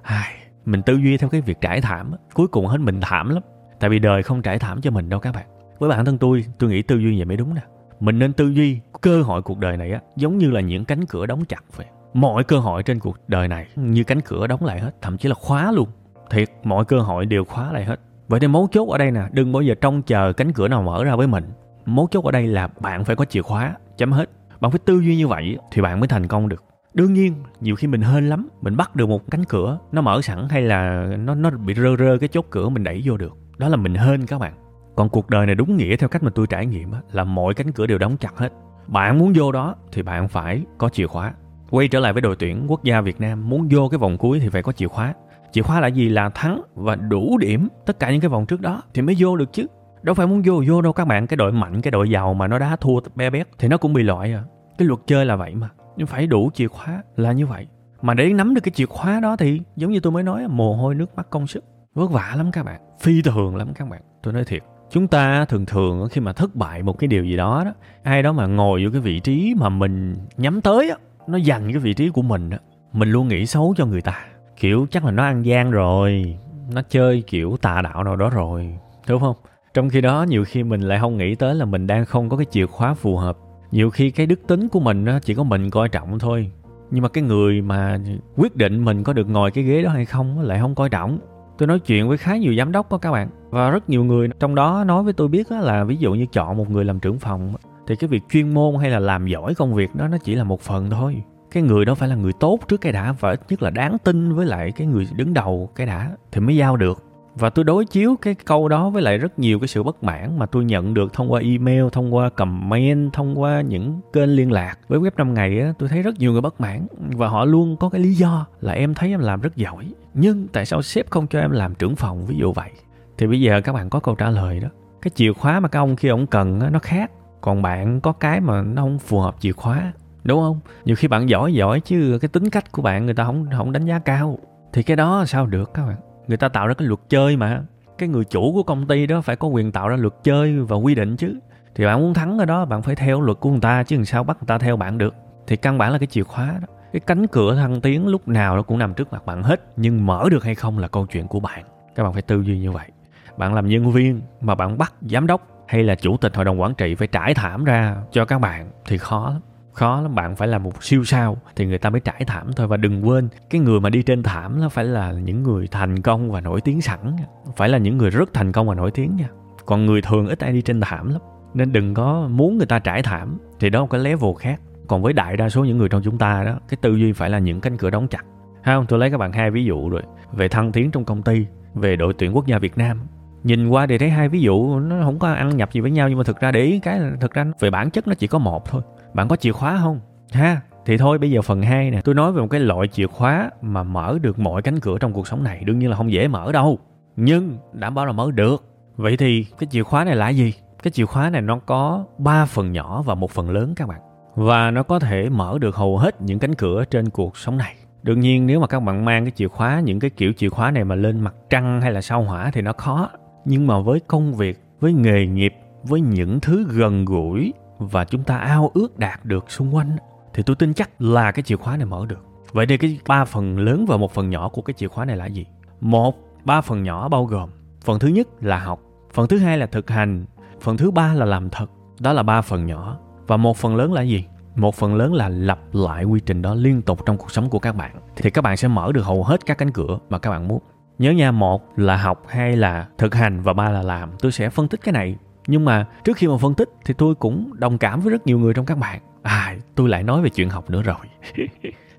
ai 0.02 0.32
mình 0.64 0.82
tư 0.82 0.94
duy 0.94 1.16
theo 1.16 1.28
cái 1.28 1.40
việc 1.40 1.60
trải 1.60 1.80
thảm 1.80 2.12
cuối 2.34 2.46
cùng 2.46 2.66
hết 2.66 2.78
mình 2.80 3.00
thảm 3.00 3.28
lắm. 3.28 3.42
Tại 3.80 3.90
vì 3.90 3.98
đời 3.98 4.22
không 4.22 4.42
trải 4.42 4.58
thảm 4.58 4.80
cho 4.80 4.90
mình 4.90 5.08
đâu 5.08 5.20
các 5.20 5.34
bạn. 5.34 5.46
Với 5.78 5.90
bản 5.90 6.04
thân 6.04 6.18
tôi 6.18 6.44
tôi 6.58 6.70
nghĩ 6.70 6.82
tư 6.82 6.96
duy 6.96 7.16
vậy 7.16 7.24
mới 7.24 7.36
đúng 7.36 7.54
nè. 7.54 7.60
Mình 8.00 8.18
nên 8.18 8.32
tư 8.32 8.48
duy 8.48 8.80
cơ 9.00 9.22
hội 9.22 9.42
cuộc 9.42 9.58
đời 9.58 9.76
này 9.76 9.92
á, 9.92 10.00
giống 10.16 10.38
như 10.38 10.50
là 10.50 10.60
những 10.60 10.84
cánh 10.84 11.06
cửa 11.06 11.26
đóng 11.26 11.44
chặt 11.44 11.64
vậy. 11.76 11.86
Mọi 12.14 12.44
cơ 12.44 12.58
hội 12.58 12.82
trên 12.82 12.98
cuộc 12.98 13.16
đời 13.28 13.48
này, 13.48 13.66
như 13.76 14.04
cánh 14.04 14.20
cửa 14.20 14.46
đóng 14.46 14.64
lại 14.64 14.80
hết, 14.80 14.90
thậm 15.02 15.18
chí 15.18 15.28
là 15.28 15.34
khóa 15.34 15.72
luôn. 15.72 15.88
Thiệt, 16.30 16.48
mọi 16.64 16.84
cơ 16.84 17.00
hội 17.00 17.26
đều 17.26 17.44
khóa 17.44 17.72
lại 17.72 17.84
hết. 17.84 18.00
Vậy 18.28 18.40
nên 18.40 18.52
mấu 18.52 18.68
chốt 18.72 18.88
ở 18.88 18.98
đây 18.98 19.10
nè, 19.10 19.22
đừng 19.32 19.52
bao 19.52 19.62
giờ 19.62 19.74
trông 19.80 20.02
chờ 20.02 20.32
cánh 20.32 20.52
cửa 20.52 20.68
nào 20.68 20.82
mở 20.82 21.04
ra 21.04 21.16
với 21.16 21.26
mình. 21.26 21.44
Mấu 21.86 22.08
chốt 22.10 22.24
ở 22.24 22.30
đây 22.30 22.46
là 22.46 22.68
bạn 22.80 23.04
phải 23.04 23.16
có 23.16 23.24
chìa 23.24 23.42
khóa, 23.42 23.74
chấm 23.96 24.12
hết. 24.12 24.30
Bạn 24.60 24.70
phải 24.70 24.80
tư 24.84 25.00
duy 25.00 25.16
như 25.16 25.28
vậy 25.28 25.58
thì 25.70 25.82
bạn 25.82 26.00
mới 26.00 26.08
thành 26.08 26.26
công 26.26 26.48
được 26.48 26.64
đương 26.94 27.12
nhiên, 27.12 27.34
nhiều 27.60 27.76
khi 27.76 27.86
mình 27.86 28.00
hên 28.00 28.28
lắm, 28.28 28.48
mình 28.60 28.76
bắt 28.76 28.96
được 28.96 29.08
một 29.08 29.30
cánh 29.30 29.44
cửa, 29.44 29.78
nó 29.92 30.02
mở 30.02 30.22
sẵn 30.22 30.48
hay 30.50 30.62
là 30.62 31.06
nó 31.18 31.34
nó 31.34 31.50
bị 31.50 31.74
rơ 31.74 31.96
rơ 31.98 32.18
cái 32.18 32.28
chốt 32.28 32.46
cửa, 32.50 32.68
mình 32.68 32.84
đẩy 32.84 33.02
vô 33.04 33.16
được. 33.16 33.36
Đó 33.58 33.68
là 33.68 33.76
mình 33.76 33.94
hên 33.94 34.26
các 34.26 34.38
bạn. 34.38 34.52
Còn 34.96 35.08
cuộc 35.08 35.30
đời 35.30 35.46
này 35.46 35.54
đúng 35.54 35.76
nghĩa 35.76 35.96
theo 35.96 36.08
cách 36.08 36.22
mà 36.22 36.30
tôi 36.34 36.46
trải 36.46 36.66
nghiệm 36.66 36.90
là 37.12 37.24
mọi 37.24 37.54
cánh 37.54 37.72
cửa 37.72 37.86
đều 37.86 37.98
đóng 37.98 38.16
chặt 38.16 38.36
hết. 38.36 38.52
Bạn 38.86 39.18
muốn 39.18 39.32
vô 39.36 39.52
đó 39.52 39.74
thì 39.92 40.02
bạn 40.02 40.28
phải 40.28 40.62
có 40.78 40.88
chìa 40.88 41.06
khóa. 41.06 41.32
Quay 41.70 41.88
trở 41.88 42.00
lại 42.00 42.12
với 42.12 42.22
đội 42.22 42.36
tuyển 42.36 42.64
quốc 42.68 42.84
gia 42.84 43.00
Việt 43.00 43.20
Nam, 43.20 43.48
muốn 43.48 43.68
vô 43.70 43.88
cái 43.88 43.98
vòng 43.98 44.18
cuối 44.18 44.40
thì 44.40 44.48
phải 44.48 44.62
có 44.62 44.72
chìa 44.72 44.88
khóa. 44.88 45.14
Chìa 45.52 45.62
khóa 45.62 45.80
là 45.80 45.86
gì? 45.86 46.08
Là 46.08 46.28
thắng 46.28 46.62
và 46.74 46.96
đủ 46.96 47.38
điểm 47.38 47.68
tất 47.86 47.98
cả 47.98 48.10
những 48.10 48.20
cái 48.20 48.28
vòng 48.28 48.46
trước 48.46 48.60
đó 48.60 48.82
thì 48.94 49.02
mới 49.02 49.14
vô 49.18 49.36
được 49.36 49.52
chứ. 49.52 49.66
Đâu 50.02 50.14
phải 50.14 50.26
muốn 50.26 50.42
vô 50.44 50.62
vô 50.68 50.82
đâu 50.82 50.92
các 50.92 51.04
bạn. 51.04 51.26
Cái 51.26 51.36
đội 51.36 51.52
mạnh, 51.52 51.80
cái 51.80 51.90
đội 51.90 52.10
giàu 52.10 52.34
mà 52.34 52.46
nó 52.46 52.58
đá 52.58 52.76
thua 52.76 53.00
bé 53.14 53.30
bét 53.30 53.48
thì 53.58 53.68
nó 53.68 53.76
cũng 53.76 53.92
bị 53.92 54.02
loại 54.02 54.32
à 54.32 54.42
cái 54.78 54.88
luật 54.88 55.00
chơi 55.06 55.26
là 55.26 55.36
vậy 55.36 55.54
mà. 55.54 55.68
Nhưng 55.96 56.06
phải 56.06 56.26
đủ 56.26 56.50
chìa 56.54 56.68
khóa 56.68 57.02
là 57.16 57.32
như 57.32 57.46
vậy. 57.46 57.66
Mà 58.02 58.14
để 58.14 58.32
nắm 58.32 58.54
được 58.54 58.60
cái 58.64 58.72
chìa 58.72 58.86
khóa 58.86 59.20
đó 59.20 59.36
thì 59.36 59.60
giống 59.76 59.90
như 59.90 60.00
tôi 60.00 60.12
mới 60.12 60.22
nói, 60.22 60.48
mồ 60.48 60.74
hôi 60.74 60.94
nước 60.94 61.16
mắt 61.16 61.30
công 61.30 61.46
sức. 61.46 61.64
Vất 61.94 62.10
vả 62.10 62.34
lắm 62.36 62.52
các 62.52 62.64
bạn. 62.64 62.80
Phi 63.00 63.22
thường 63.22 63.56
lắm 63.56 63.72
các 63.74 63.88
bạn. 63.88 64.02
Tôi 64.22 64.34
nói 64.34 64.44
thiệt. 64.44 64.62
Chúng 64.90 65.08
ta 65.08 65.44
thường 65.44 65.66
thường 65.66 66.08
khi 66.10 66.20
mà 66.20 66.32
thất 66.32 66.54
bại 66.54 66.82
một 66.82 66.98
cái 66.98 67.08
điều 67.08 67.24
gì 67.24 67.36
đó 67.36 67.62
đó, 67.64 67.72
ai 68.02 68.22
đó 68.22 68.32
mà 68.32 68.46
ngồi 68.46 68.84
vô 68.84 68.90
cái 68.92 69.00
vị 69.00 69.20
trí 69.20 69.54
mà 69.58 69.68
mình 69.68 70.16
nhắm 70.36 70.60
tới 70.60 70.90
á, 70.90 70.96
nó 71.26 71.38
giành 71.38 71.72
cái 71.72 71.78
vị 71.78 71.94
trí 71.94 72.08
của 72.08 72.22
mình 72.22 72.50
á, 72.50 72.58
mình 72.92 73.10
luôn 73.10 73.28
nghĩ 73.28 73.46
xấu 73.46 73.74
cho 73.76 73.86
người 73.86 74.00
ta. 74.00 74.24
Kiểu 74.56 74.86
chắc 74.90 75.04
là 75.04 75.10
nó 75.10 75.22
ăn 75.22 75.44
gian 75.44 75.70
rồi, 75.70 76.38
nó 76.74 76.82
chơi 76.88 77.22
kiểu 77.26 77.56
tà 77.62 77.82
đạo 77.82 78.04
nào 78.04 78.16
đó 78.16 78.30
rồi, 78.30 78.78
đúng 79.08 79.20
không? 79.20 79.36
Trong 79.74 79.88
khi 79.88 80.00
đó 80.00 80.22
nhiều 80.28 80.44
khi 80.44 80.62
mình 80.62 80.80
lại 80.80 80.98
không 81.00 81.16
nghĩ 81.16 81.34
tới 81.34 81.54
là 81.54 81.64
mình 81.64 81.86
đang 81.86 82.04
không 82.04 82.28
có 82.28 82.36
cái 82.36 82.46
chìa 82.50 82.66
khóa 82.66 82.94
phù 82.94 83.16
hợp 83.16 83.36
nhiều 83.72 83.90
khi 83.90 84.10
cái 84.10 84.26
đức 84.26 84.46
tính 84.46 84.68
của 84.68 84.80
mình 84.80 85.06
chỉ 85.22 85.34
có 85.34 85.42
mình 85.42 85.70
coi 85.70 85.88
trọng 85.88 86.18
thôi. 86.18 86.50
Nhưng 86.90 87.02
mà 87.02 87.08
cái 87.08 87.24
người 87.24 87.62
mà 87.62 87.98
quyết 88.36 88.56
định 88.56 88.84
mình 88.84 89.02
có 89.02 89.12
được 89.12 89.28
ngồi 89.28 89.50
cái 89.50 89.64
ghế 89.64 89.82
đó 89.82 89.90
hay 89.90 90.04
không 90.04 90.40
lại 90.40 90.58
không 90.58 90.74
coi 90.74 90.88
trọng. 90.88 91.18
Tôi 91.58 91.66
nói 91.66 91.78
chuyện 91.78 92.08
với 92.08 92.18
khá 92.18 92.36
nhiều 92.36 92.54
giám 92.58 92.72
đốc 92.72 92.92
đó 92.92 92.98
các 92.98 93.10
bạn. 93.10 93.28
Và 93.50 93.70
rất 93.70 93.90
nhiều 93.90 94.04
người 94.04 94.28
trong 94.40 94.54
đó 94.54 94.84
nói 94.86 95.02
với 95.02 95.12
tôi 95.12 95.28
biết 95.28 95.52
là 95.52 95.84
ví 95.84 95.96
dụ 95.96 96.14
như 96.14 96.26
chọn 96.32 96.56
một 96.56 96.70
người 96.70 96.84
làm 96.84 97.00
trưởng 97.00 97.18
phòng 97.18 97.52
thì 97.86 97.96
cái 97.96 98.08
việc 98.08 98.22
chuyên 98.30 98.54
môn 98.54 98.74
hay 98.80 98.90
là 98.90 98.98
làm 98.98 99.26
giỏi 99.26 99.54
công 99.54 99.74
việc 99.74 99.94
đó, 99.94 100.08
nó 100.08 100.16
chỉ 100.24 100.34
là 100.34 100.44
một 100.44 100.60
phần 100.60 100.90
thôi. 100.90 101.22
Cái 101.50 101.62
người 101.62 101.84
đó 101.84 101.94
phải 101.94 102.08
là 102.08 102.14
người 102.14 102.32
tốt 102.40 102.58
trước 102.68 102.80
cái 102.80 102.92
đã, 102.92 103.14
và 103.20 103.30
ít 103.30 103.40
nhất 103.48 103.62
là 103.62 103.70
đáng 103.70 103.96
tin 104.04 104.32
với 104.32 104.46
lại 104.46 104.72
cái 104.72 104.86
người 104.86 105.08
đứng 105.16 105.34
đầu 105.34 105.70
cái 105.74 105.86
đã, 105.86 106.10
thì 106.32 106.40
mới 106.40 106.56
giao 106.56 106.76
được 106.76 107.04
và 107.34 107.50
tôi 107.50 107.64
đối 107.64 107.84
chiếu 107.84 108.16
cái 108.22 108.34
câu 108.34 108.68
đó 108.68 108.90
với 108.90 109.02
lại 109.02 109.18
rất 109.18 109.38
nhiều 109.38 109.58
cái 109.58 109.68
sự 109.68 109.82
bất 109.82 110.04
mãn 110.04 110.38
mà 110.38 110.46
tôi 110.46 110.64
nhận 110.64 110.94
được 110.94 111.12
thông 111.12 111.32
qua 111.32 111.40
email 111.40 111.84
thông 111.92 112.14
qua 112.14 112.28
comment 112.28 113.12
thông 113.12 113.40
qua 113.40 113.60
những 113.60 114.00
kênh 114.12 114.36
liên 114.36 114.52
lạc. 114.52 114.78
Với 114.88 115.00
web 115.00 115.10
5 115.16 115.34
ngày 115.34 115.60
á 115.60 115.72
tôi 115.78 115.88
thấy 115.88 116.02
rất 116.02 116.18
nhiều 116.18 116.32
người 116.32 116.40
bất 116.40 116.60
mãn 116.60 116.86
và 117.16 117.28
họ 117.28 117.44
luôn 117.44 117.76
có 117.76 117.88
cái 117.88 118.00
lý 118.00 118.14
do 118.14 118.46
là 118.60 118.72
em 118.72 118.94
thấy 118.94 119.10
em 119.10 119.20
làm 119.20 119.40
rất 119.40 119.56
giỏi. 119.56 119.92
Nhưng 120.14 120.48
tại 120.48 120.66
sao 120.66 120.82
sếp 120.82 121.10
không 121.10 121.26
cho 121.26 121.40
em 121.40 121.50
làm 121.50 121.74
trưởng 121.74 121.96
phòng 121.96 122.26
ví 122.26 122.36
dụ 122.36 122.52
vậy? 122.52 122.70
Thì 123.18 123.26
bây 123.26 123.40
giờ 123.40 123.60
các 123.60 123.72
bạn 123.72 123.90
có 123.90 124.00
câu 124.00 124.14
trả 124.14 124.30
lời 124.30 124.60
đó. 124.60 124.68
Cái 125.02 125.10
chìa 125.14 125.32
khóa 125.32 125.60
mà 125.60 125.68
các 125.68 125.78
ông 125.78 125.96
khi 125.96 126.08
ông 126.08 126.26
cần 126.26 126.60
á, 126.60 126.70
nó 126.70 126.78
khác. 126.78 127.10
Còn 127.40 127.62
bạn 127.62 128.00
có 128.00 128.12
cái 128.12 128.40
mà 128.40 128.62
nó 128.62 128.82
không 128.82 128.98
phù 128.98 129.18
hợp 129.20 129.36
chìa 129.40 129.52
khóa 129.52 129.92
đúng 130.24 130.40
không? 130.40 130.60
Nhiều 130.84 130.96
khi 130.96 131.08
bạn 131.08 131.28
giỏi 131.28 131.54
giỏi 131.54 131.80
chứ 131.80 132.18
cái 132.20 132.28
tính 132.28 132.50
cách 132.50 132.72
của 132.72 132.82
bạn 132.82 133.04
người 133.04 133.14
ta 133.14 133.24
không 133.24 133.46
không 133.56 133.72
đánh 133.72 133.84
giá 133.84 133.98
cao. 133.98 134.38
Thì 134.72 134.82
cái 134.82 134.96
đó 134.96 135.24
sao 135.26 135.46
được 135.46 135.74
các 135.74 135.86
bạn? 135.86 136.11
Người 136.28 136.36
ta 136.36 136.48
tạo 136.48 136.66
ra 136.66 136.74
cái 136.74 136.88
luật 136.88 137.00
chơi 137.08 137.36
mà. 137.36 137.62
Cái 137.98 138.08
người 138.08 138.24
chủ 138.24 138.52
của 138.52 138.62
công 138.62 138.86
ty 138.86 139.06
đó 139.06 139.20
phải 139.20 139.36
có 139.36 139.48
quyền 139.48 139.72
tạo 139.72 139.88
ra 139.88 139.96
luật 139.96 140.14
chơi 140.22 140.60
và 140.60 140.76
quy 140.76 140.94
định 140.94 141.16
chứ. 141.16 141.38
Thì 141.74 141.84
bạn 141.84 142.00
muốn 142.00 142.14
thắng 142.14 142.38
ở 142.38 142.44
đó, 142.44 142.64
bạn 142.64 142.82
phải 142.82 142.94
theo 142.94 143.20
luật 143.20 143.40
của 143.40 143.50
người 143.50 143.60
ta 143.60 143.82
chứ 143.82 143.96
làm 143.96 144.04
sao 144.04 144.24
bắt 144.24 144.36
người 144.40 144.46
ta 144.46 144.58
theo 144.58 144.76
bạn 144.76 144.98
được. 144.98 145.14
Thì 145.46 145.56
căn 145.56 145.78
bản 145.78 145.92
là 145.92 145.98
cái 145.98 146.06
chìa 146.06 146.22
khóa 146.22 146.46
đó. 146.46 146.66
Cái 146.92 147.00
cánh 147.00 147.26
cửa 147.26 147.54
thăng 147.56 147.80
tiến 147.80 148.08
lúc 148.08 148.28
nào 148.28 148.56
nó 148.56 148.62
cũng 148.62 148.78
nằm 148.78 148.94
trước 148.94 149.12
mặt 149.12 149.26
bạn 149.26 149.42
hết, 149.42 149.60
nhưng 149.76 150.06
mở 150.06 150.28
được 150.30 150.44
hay 150.44 150.54
không 150.54 150.78
là 150.78 150.88
câu 150.88 151.06
chuyện 151.06 151.28
của 151.28 151.40
bạn. 151.40 151.64
Các 151.94 152.02
bạn 152.02 152.12
phải 152.12 152.22
tư 152.22 152.42
duy 152.42 152.58
như 152.58 152.70
vậy. 152.70 152.88
Bạn 153.36 153.54
làm 153.54 153.68
nhân 153.68 153.92
viên 153.92 154.20
mà 154.40 154.54
bạn 154.54 154.78
bắt 154.78 154.94
giám 155.00 155.26
đốc 155.26 155.64
hay 155.66 155.82
là 155.82 155.94
chủ 155.94 156.16
tịch 156.16 156.36
hội 156.36 156.44
đồng 156.44 156.60
quản 156.60 156.74
trị 156.74 156.94
phải 156.94 157.08
trải 157.08 157.34
thảm 157.34 157.64
ra 157.64 157.96
cho 158.12 158.24
các 158.24 158.38
bạn 158.38 158.70
thì 158.86 158.98
khó 158.98 159.30
lắm 159.30 159.40
khó 159.72 160.00
lắm, 160.00 160.14
bạn 160.14 160.36
phải 160.36 160.48
là 160.48 160.58
một 160.58 160.84
siêu 160.84 161.04
sao 161.04 161.36
thì 161.56 161.66
người 161.66 161.78
ta 161.78 161.90
mới 161.90 162.00
trải 162.00 162.24
thảm 162.26 162.52
thôi. 162.56 162.66
Và 162.66 162.76
đừng 162.76 163.08
quên, 163.08 163.28
cái 163.50 163.60
người 163.60 163.80
mà 163.80 163.90
đi 163.90 164.02
trên 164.02 164.22
thảm 164.22 164.60
nó 164.60 164.68
phải 164.68 164.84
là 164.84 165.12
những 165.12 165.42
người 165.42 165.66
thành 165.66 166.02
công 166.02 166.30
và 166.30 166.40
nổi 166.40 166.60
tiếng 166.60 166.82
sẵn 166.82 167.16
phải 167.56 167.68
là 167.68 167.78
những 167.78 167.98
người 167.98 168.10
rất 168.10 168.32
thành 168.34 168.52
công 168.52 168.68
và 168.68 168.74
nổi 168.74 168.90
tiếng 168.90 169.16
nha. 169.16 169.28
Còn 169.66 169.86
người 169.86 170.02
thường 170.02 170.26
ít 170.26 170.40
ai 170.40 170.52
đi 170.52 170.62
trên 170.62 170.80
thảm 170.80 171.08
lắm. 171.08 171.20
Nên 171.54 171.72
đừng 171.72 171.94
có 171.94 172.28
muốn 172.30 172.56
người 172.56 172.66
ta 172.66 172.78
trải 172.78 173.02
thảm 173.02 173.38
thì 173.60 173.70
đó 173.70 173.80
là 173.80 173.86
cái 173.90 174.00
level 174.00 174.30
khác. 174.38 174.60
Còn 174.86 175.02
với 175.02 175.12
đại 175.12 175.36
đa 175.36 175.48
số 175.48 175.64
những 175.64 175.78
người 175.78 175.88
trong 175.88 176.02
chúng 176.02 176.18
ta 176.18 176.44
đó, 176.44 176.58
cái 176.68 176.78
tư 176.82 176.96
duy 176.96 177.12
phải 177.12 177.30
là 177.30 177.38
những 177.38 177.60
cánh 177.60 177.76
cửa 177.76 177.90
đóng 177.90 178.08
chặt. 178.08 178.24
Không? 178.64 178.86
Tôi 178.86 178.98
lấy 178.98 179.10
các 179.10 179.18
bạn 179.18 179.32
hai 179.32 179.50
ví 179.50 179.64
dụ 179.64 179.88
rồi. 179.88 180.02
Về 180.32 180.48
thăng 180.48 180.72
tiến 180.72 180.90
trong 180.90 181.04
công 181.04 181.22
ty, 181.22 181.46
về 181.74 181.96
đội 181.96 182.14
tuyển 182.18 182.36
quốc 182.36 182.46
gia 182.46 182.58
việt 182.58 182.78
nam. 182.78 183.00
Nhìn 183.44 183.68
qua 183.68 183.86
thì 183.86 183.98
thấy 183.98 184.10
hai 184.10 184.28
ví 184.28 184.40
dụ 184.40 184.80
nó 184.80 185.04
không 185.04 185.18
có 185.18 185.32
ăn 185.32 185.56
nhập 185.56 185.72
gì 185.72 185.80
với 185.80 185.90
nhau 185.90 186.08
nhưng 186.08 186.18
mà 186.18 186.24
thực 186.24 186.40
ra 186.40 186.52
để 186.52 186.60
ý 186.60 186.78
cái 186.78 187.00
là 187.00 187.10
thực 187.20 187.32
ra 187.34 187.46
về 187.60 187.70
bản 187.70 187.90
chất 187.90 188.08
nó 188.08 188.14
chỉ 188.14 188.26
có 188.26 188.38
một 188.38 188.70
thôi 188.70 188.82
bạn 189.14 189.28
có 189.28 189.36
chìa 189.36 189.52
khóa 189.52 189.78
không? 189.82 190.00
Ha, 190.32 190.60
thì 190.86 190.96
thôi, 190.96 191.18
bây 191.18 191.30
giờ 191.30 191.42
phần 191.42 191.62
2 191.62 191.90
nè. 191.90 192.00
Tôi 192.04 192.14
nói 192.14 192.32
về 192.32 192.40
một 192.40 192.48
cái 192.50 192.60
loại 192.60 192.88
chìa 192.88 193.06
khóa 193.06 193.50
mà 193.62 193.82
mở 193.82 194.18
được 194.22 194.38
mọi 194.38 194.62
cánh 194.62 194.80
cửa 194.80 194.98
trong 194.98 195.12
cuộc 195.12 195.26
sống 195.26 195.44
này, 195.44 195.62
đương 195.64 195.78
nhiên 195.78 195.90
là 195.90 195.96
không 195.96 196.12
dễ 196.12 196.28
mở 196.28 196.52
đâu. 196.52 196.78
Nhưng 197.16 197.58
đảm 197.72 197.94
bảo 197.94 198.06
là 198.06 198.12
mở 198.12 198.30
được. 198.30 198.64
Vậy 198.96 199.16
thì 199.16 199.44
cái 199.58 199.66
chìa 199.70 199.82
khóa 199.82 200.04
này 200.04 200.16
là 200.16 200.28
gì? 200.28 200.54
Cái 200.82 200.90
chìa 200.90 201.06
khóa 201.06 201.30
này 201.30 201.42
nó 201.42 201.58
có 201.58 202.04
3 202.18 202.44
phần 202.44 202.72
nhỏ 202.72 203.02
và 203.02 203.14
một 203.14 203.30
phần 203.30 203.50
lớn 203.50 203.72
các 203.76 203.88
bạn. 203.88 204.00
Và 204.34 204.70
nó 204.70 204.82
có 204.82 204.98
thể 204.98 205.28
mở 205.28 205.58
được 205.60 205.76
hầu 205.76 205.98
hết 205.98 206.22
những 206.22 206.38
cánh 206.38 206.54
cửa 206.54 206.84
trên 206.84 207.10
cuộc 207.10 207.36
sống 207.36 207.56
này. 207.56 207.74
Đương 208.02 208.20
nhiên, 208.20 208.46
nếu 208.46 208.60
mà 208.60 208.66
các 208.66 208.80
bạn 208.80 209.04
mang 209.04 209.24
cái 209.24 209.30
chìa 209.30 209.48
khóa, 209.48 209.80
những 209.80 210.00
cái 210.00 210.10
kiểu 210.10 210.32
chìa 210.32 210.48
khóa 210.48 210.70
này 210.70 210.84
mà 210.84 210.94
lên 210.94 211.20
mặt 211.20 211.34
trăng 211.50 211.80
hay 211.80 211.92
là 211.92 212.02
sao 212.02 212.22
hỏa 212.22 212.50
thì 212.50 212.62
nó 212.62 212.72
khó. 212.72 213.10
Nhưng 213.44 213.66
mà 213.66 213.80
với 213.80 214.00
công 214.00 214.34
việc, 214.34 214.64
với 214.80 214.92
nghề 214.92 215.26
nghiệp, 215.26 215.54
với 215.82 216.00
những 216.00 216.40
thứ 216.40 216.66
gần 216.70 217.04
gũi 217.04 217.52
và 217.88 218.04
chúng 218.04 218.24
ta 218.24 218.36
ao 218.36 218.70
ước 218.74 218.98
đạt 218.98 219.24
được 219.24 219.50
xung 219.50 219.74
quanh, 219.74 219.96
thì 220.34 220.42
tôi 220.42 220.56
tin 220.56 220.74
chắc 220.74 220.90
là 221.02 221.32
cái 221.32 221.42
chìa 221.42 221.56
khóa 221.56 221.76
này 221.76 221.86
mở 221.86 222.06
được. 222.08 222.24
Vậy 222.52 222.66
thì 222.66 222.76
cái 222.76 222.98
ba 223.06 223.24
phần 223.24 223.58
lớn 223.58 223.86
và 223.88 223.96
một 223.96 224.12
phần 224.14 224.30
nhỏ 224.30 224.48
của 224.48 224.62
cái 224.62 224.74
chìa 224.74 224.88
khóa 224.88 225.04
này 225.04 225.16
là 225.16 225.26
gì? 225.26 225.46
Một, 225.80 226.16
ba 226.44 226.60
phần 226.60 226.82
nhỏ 226.82 227.08
bao 227.08 227.24
gồm 227.24 227.50
phần 227.84 227.98
thứ 227.98 228.08
nhất 228.08 228.28
là 228.40 228.58
học, 228.58 228.80
phần 229.12 229.28
thứ 229.28 229.38
hai 229.38 229.58
là 229.58 229.66
thực 229.66 229.90
hành, 229.90 230.24
phần 230.60 230.76
thứ 230.76 230.90
ba 230.90 231.14
là 231.14 231.24
làm 231.24 231.50
thật, 231.50 231.66
đó 232.00 232.12
là 232.12 232.22
ba 232.22 232.40
phần 232.40 232.66
nhỏ. 232.66 232.98
Và 233.26 233.36
một 233.36 233.56
phần 233.56 233.76
lớn 233.76 233.92
là 233.92 234.02
gì? 234.02 234.26
Một 234.56 234.74
phần 234.74 234.94
lớn 234.94 235.14
là 235.14 235.28
lặp 235.28 235.58
lại 235.72 236.04
quy 236.04 236.20
trình 236.20 236.42
đó 236.42 236.54
liên 236.54 236.82
tục 236.82 237.06
trong 237.06 237.16
cuộc 237.16 237.30
sống 237.30 237.50
của 237.50 237.58
các 237.58 237.76
bạn. 237.76 237.96
Thì 238.16 238.30
các 238.30 238.44
bạn 238.44 238.56
sẽ 238.56 238.68
mở 238.68 238.92
được 238.92 239.02
hầu 239.02 239.24
hết 239.24 239.46
các 239.46 239.58
cánh 239.58 239.72
cửa 239.72 239.98
mà 240.10 240.18
các 240.18 240.30
bạn 240.30 240.48
muốn. 240.48 240.62
Nhớ 240.98 241.10
nha, 241.10 241.30
một 241.30 241.62
là 241.76 241.96
học, 241.96 242.22
hai 242.28 242.56
là 242.56 242.86
thực 242.98 243.14
hành 243.14 243.42
và 243.42 243.52
ba 243.52 243.70
là 243.70 243.82
làm. 243.82 244.10
Tôi 244.18 244.32
sẽ 244.32 244.50
phân 244.50 244.68
tích 244.68 244.80
cái 244.82 244.92
này 244.92 245.16
nhưng 245.46 245.64
mà 245.64 245.86
trước 246.04 246.16
khi 246.16 246.26
mà 246.26 246.36
phân 246.36 246.54
tích 246.54 246.68
thì 246.84 246.94
tôi 246.98 247.14
cũng 247.14 247.50
đồng 247.54 247.78
cảm 247.78 248.00
với 248.00 248.12
rất 248.12 248.26
nhiều 248.26 248.38
người 248.38 248.54
trong 248.54 248.66
các 248.66 248.78
bạn. 248.78 249.00
À 249.22 249.56
tôi 249.74 249.88
lại 249.88 250.02
nói 250.02 250.22
về 250.22 250.30
chuyện 250.30 250.50
học 250.50 250.70
nữa 250.70 250.82
rồi. 250.82 250.96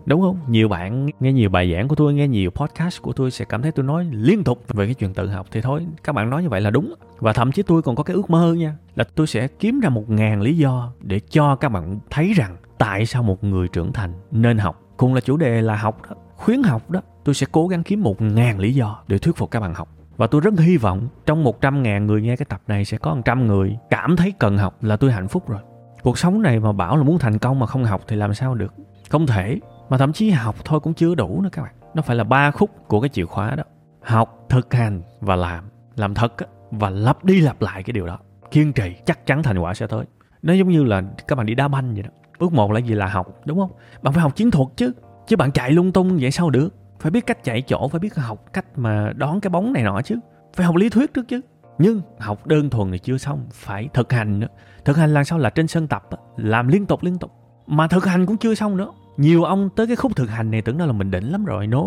Đúng 0.05 0.21
không? 0.21 0.39
Nhiều 0.47 0.69
bạn 0.69 1.09
nghe 1.19 1.33
nhiều 1.33 1.49
bài 1.49 1.73
giảng 1.73 1.87
của 1.87 1.95
tôi, 1.95 2.13
nghe 2.13 2.27
nhiều 2.27 2.51
podcast 2.51 3.01
của 3.01 3.13
tôi 3.13 3.31
sẽ 3.31 3.45
cảm 3.45 3.61
thấy 3.61 3.71
tôi 3.71 3.85
nói 3.85 4.07
liên 4.11 4.43
tục 4.43 4.63
về 4.67 4.85
cái 4.85 4.93
chuyện 4.93 5.13
tự 5.13 5.27
học. 5.27 5.47
Thì 5.51 5.61
thôi, 5.61 5.85
các 6.03 6.13
bạn 6.13 6.29
nói 6.29 6.43
như 6.43 6.49
vậy 6.49 6.61
là 6.61 6.69
đúng. 6.69 6.93
Và 7.17 7.33
thậm 7.33 7.51
chí 7.51 7.63
tôi 7.63 7.81
còn 7.81 7.95
có 7.95 8.03
cái 8.03 8.15
ước 8.15 8.29
mơ 8.29 8.53
nha, 8.53 8.75
là 8.95 9.03
tôi 9.15 9.27
sẽ 9.27 9.47
kiếm 9.47 9.79
ra 9.79 9.89
một 9.89 10.09
ngàn 10.09 10.41
lý 10.41 10.57
do 10.57 10.93
để 11.01 11.19
cho 11.29 11.55
các 11.55 11.69
bạn 11.69 11.99
thấy 12.09 12.33
rằng 12.33 12.57
tại 12.77 13.05
sao 13.05 13.23
một 13.23 13.43
người 13.43 13.67
trưởng 13.67 13.93
thành 13.93 14.13
nên 14.31 14.57
học. 14.57 14.81
Cùng 14.97 15.13
là 15.13 15.21
chủ 15.21 15.37
đề 15.37 15.61
là 15.61 15.75
học 15.75 16.01
đó, 16.09 16.15
khuyến 16.35 16.63
học 16.63 16.89
đó, 16.89 17.01
tôi 17.23 17.35
sẽ 17.35 17.47
cố 17.51 17.67
gắng 17.67 17.83
kiếm 17.83 18.01
một 18.01 18.21
ngàn 18.21 18.59
lý 18.59 18.73
do 18.73 19.03
để 19.07 19.17
thuyết 19.17 19.35
phục 19.35 19.51
các 19.51 19.59
bạn 19.59 19.73
học 19.73 19.89
và 20.17 20.27
tôi 20.27 20.41
rất 20.41 20.53
hy 20.59 20.77
vọng 20.77 21.07
trong 21.25 21.43
một 21.43 21.61
trăm 21.61 21.83
ngàn 21.83 22.07
người 22.07 22.21
nghe 22.21 22.35
cái 22.35 22.45
tập 22.49 22.61
này 22.67 22.85
sẽ 22.85 22.97
có 22.97 23.15
một 23.15 23.21
trăm 23.25 23.47
người 23.47 23.77
cảm 23.89 24.15
thấy 24.15 24.33
cần 24.39 24.57
học 24.57 24.83
là 24.83 24.97
tôi 24.97 25.11
hạnh 25.11 25.27
phúc 25.27 25.49
rồi. 25.49 25.61
Cuộc 26.03 26.17
sống 26.17 26.41
này 26.41 26.59
mà 26.59 26.71
bảo 26.71 26.97
là 26.97 27.03
muốn 27.03 27.19
thành 27.19 27.37
công 27.37 27.59
mà 27.59 27.65
không 27.65 27.83
học 27.83 28.01
thì 28.07 28.15
làm 28.15 28.33
sao 28.33 28.55
được. 28.55 28.73
Không 29.09 29.27
thể. 29.27 29.59
Mà 29.89 29.97
thậm 29.97 30.13
chí 30.13 30.29
học 30.29 30.55
thôi 30.65 30.79
cũng 30.79 30.93
chưa 30.93 31.15
đủ 31.15 31.41
nữa 31.41 31.49
các 31.51 31.61
bạn. 31.61 31.73
Nó 31.93 32.01
phải 32.01 32.15
là 32.15 32.23
ba 32.23 32.51
khúc 32.51 32.69
của 32.87 33.01
cái 33.01 33.09
chìa 33.09 33.25
khóa 33.25 33.55
đó. 33.55 33.63
Học, 34.01 34.45
thực 34.49 34.73
hành 34.73 35.01
và 35.21 35.35
làm. 35.35 35.63
Làm 35.95 36.13
thật 36.13 36.33
và 36.71 36.89
lặp 36.89 37.25
đi 37.25 37.41
lặp 37.41 37.61
lại 37.61 37.83
cái 37.83 37.93
điều 37.93 38.07
đó. 38.07 38.19
Kiên 38.51 38.73
trì 38.73 38.95
chắc 39.05 39.25
chắn 39.25 39.43
thành 39.43 39.59
quả 39.59 39.73
sẽ 39.73 39.87
tới. 39.87 40.05
Nó 40.41 40.53
giống 40.53 40.69
như 40.69 40.83
là 40.83 41.03
các 41.27 41.35
bạn 41.35 41.45
đi 41.45 41.55
đá 41.55 41.67
banh 41.67 41.93
vậy 41.93 42.03
đó. 42.03 42.09
Bước 42.39 42.53
một 42.53 42.71
là 42.71 42.79
gì 42.79 42.93
là 42.93 43.07
học 43.07 43.27
đúng 43.45 43.59
không? 43.59 43.71
Bạn 44.01 44.13
phải 44.13 44.21
học 44.21 44.35
chiến 44.35 44.51
thuật 44.51 44.67
chứ. 44.75 44.91
Chứ 45.27 45.35
bạn 45.35 45.51
chạy 45.51 45.71
lung 45.71 45.91
tung 45.91 46.17
vậy 46.21 46.31
sao 46.31 46.49
được? 46.49 46.69
Phải 47.03 47.11
biết 47.11 47.25
cách 47.27 47.43
chạy 47.43 47.61
chỗ, 47.61 47.87
phải 47.87 47.99
biết 47.99 48.15
học 48.15 48.53
cách 48.53 48.65
mà 48.75 49.13
đón 49.15 49.41
cái 49.41 49.49
bóng 49.49 49.73
này 49.73 49.83
nọ 49.83 50.01
chứ. 50.01 50.15
Phải 50.53 50.65
học 50.65 50.75
lý 50.75 50.89
thuyết 50.89 51.13
trước 51.13 51.27
chứ. 51.27 51.41
Nhưng 51.77 52.01
học 52.19 52.47
đơn 52.47 52.69
thuần 52.69 52.91
thì 52.91 52.99
chưa 52.99 53.17
xong, 53.17 53.45
phải 53.53 53.89
thực 53.93 54.13
hành 54.13 54.39
nữa. 54.39 54.47
Thực 54.85 54.97
hành 54.97 55.13
làm 55.13 55.23
sao 55.23 55.39
là 55.39 55.49
trên 55.49 55.67
sân 55.67 55.87
tập 55.87 56.09
làm 56.37 56.67
liên 56.67 56.85
tục 56.85 57.03
liên 57.03 57.17
tục. 57.17 57.31
Mà 57.67 57.87
thực 57.87 58.05
hành 58.05 58.25
cũng 58.25 58.37
chưa 58.37 58.55
xong 58.55 58.77
nữa. 58.77 58.91
Nhiều 59.17 59.43
ông 59.43 59.69
tới 59.75 59.87
cái 59.87 59.95
khúc 59.95 60.15
thực 60.15 60.29
hành 60.29 60.51
này 60.51 60.61
tưởng 60.61 60.77
đâu 60.77 60.87
là 60.87 60.93
mình 60.93 61.11
đỉnh 61.11 61.31
lắm 61.31 61.45
rồi. 61.45 61.67
No, 61.67 61.83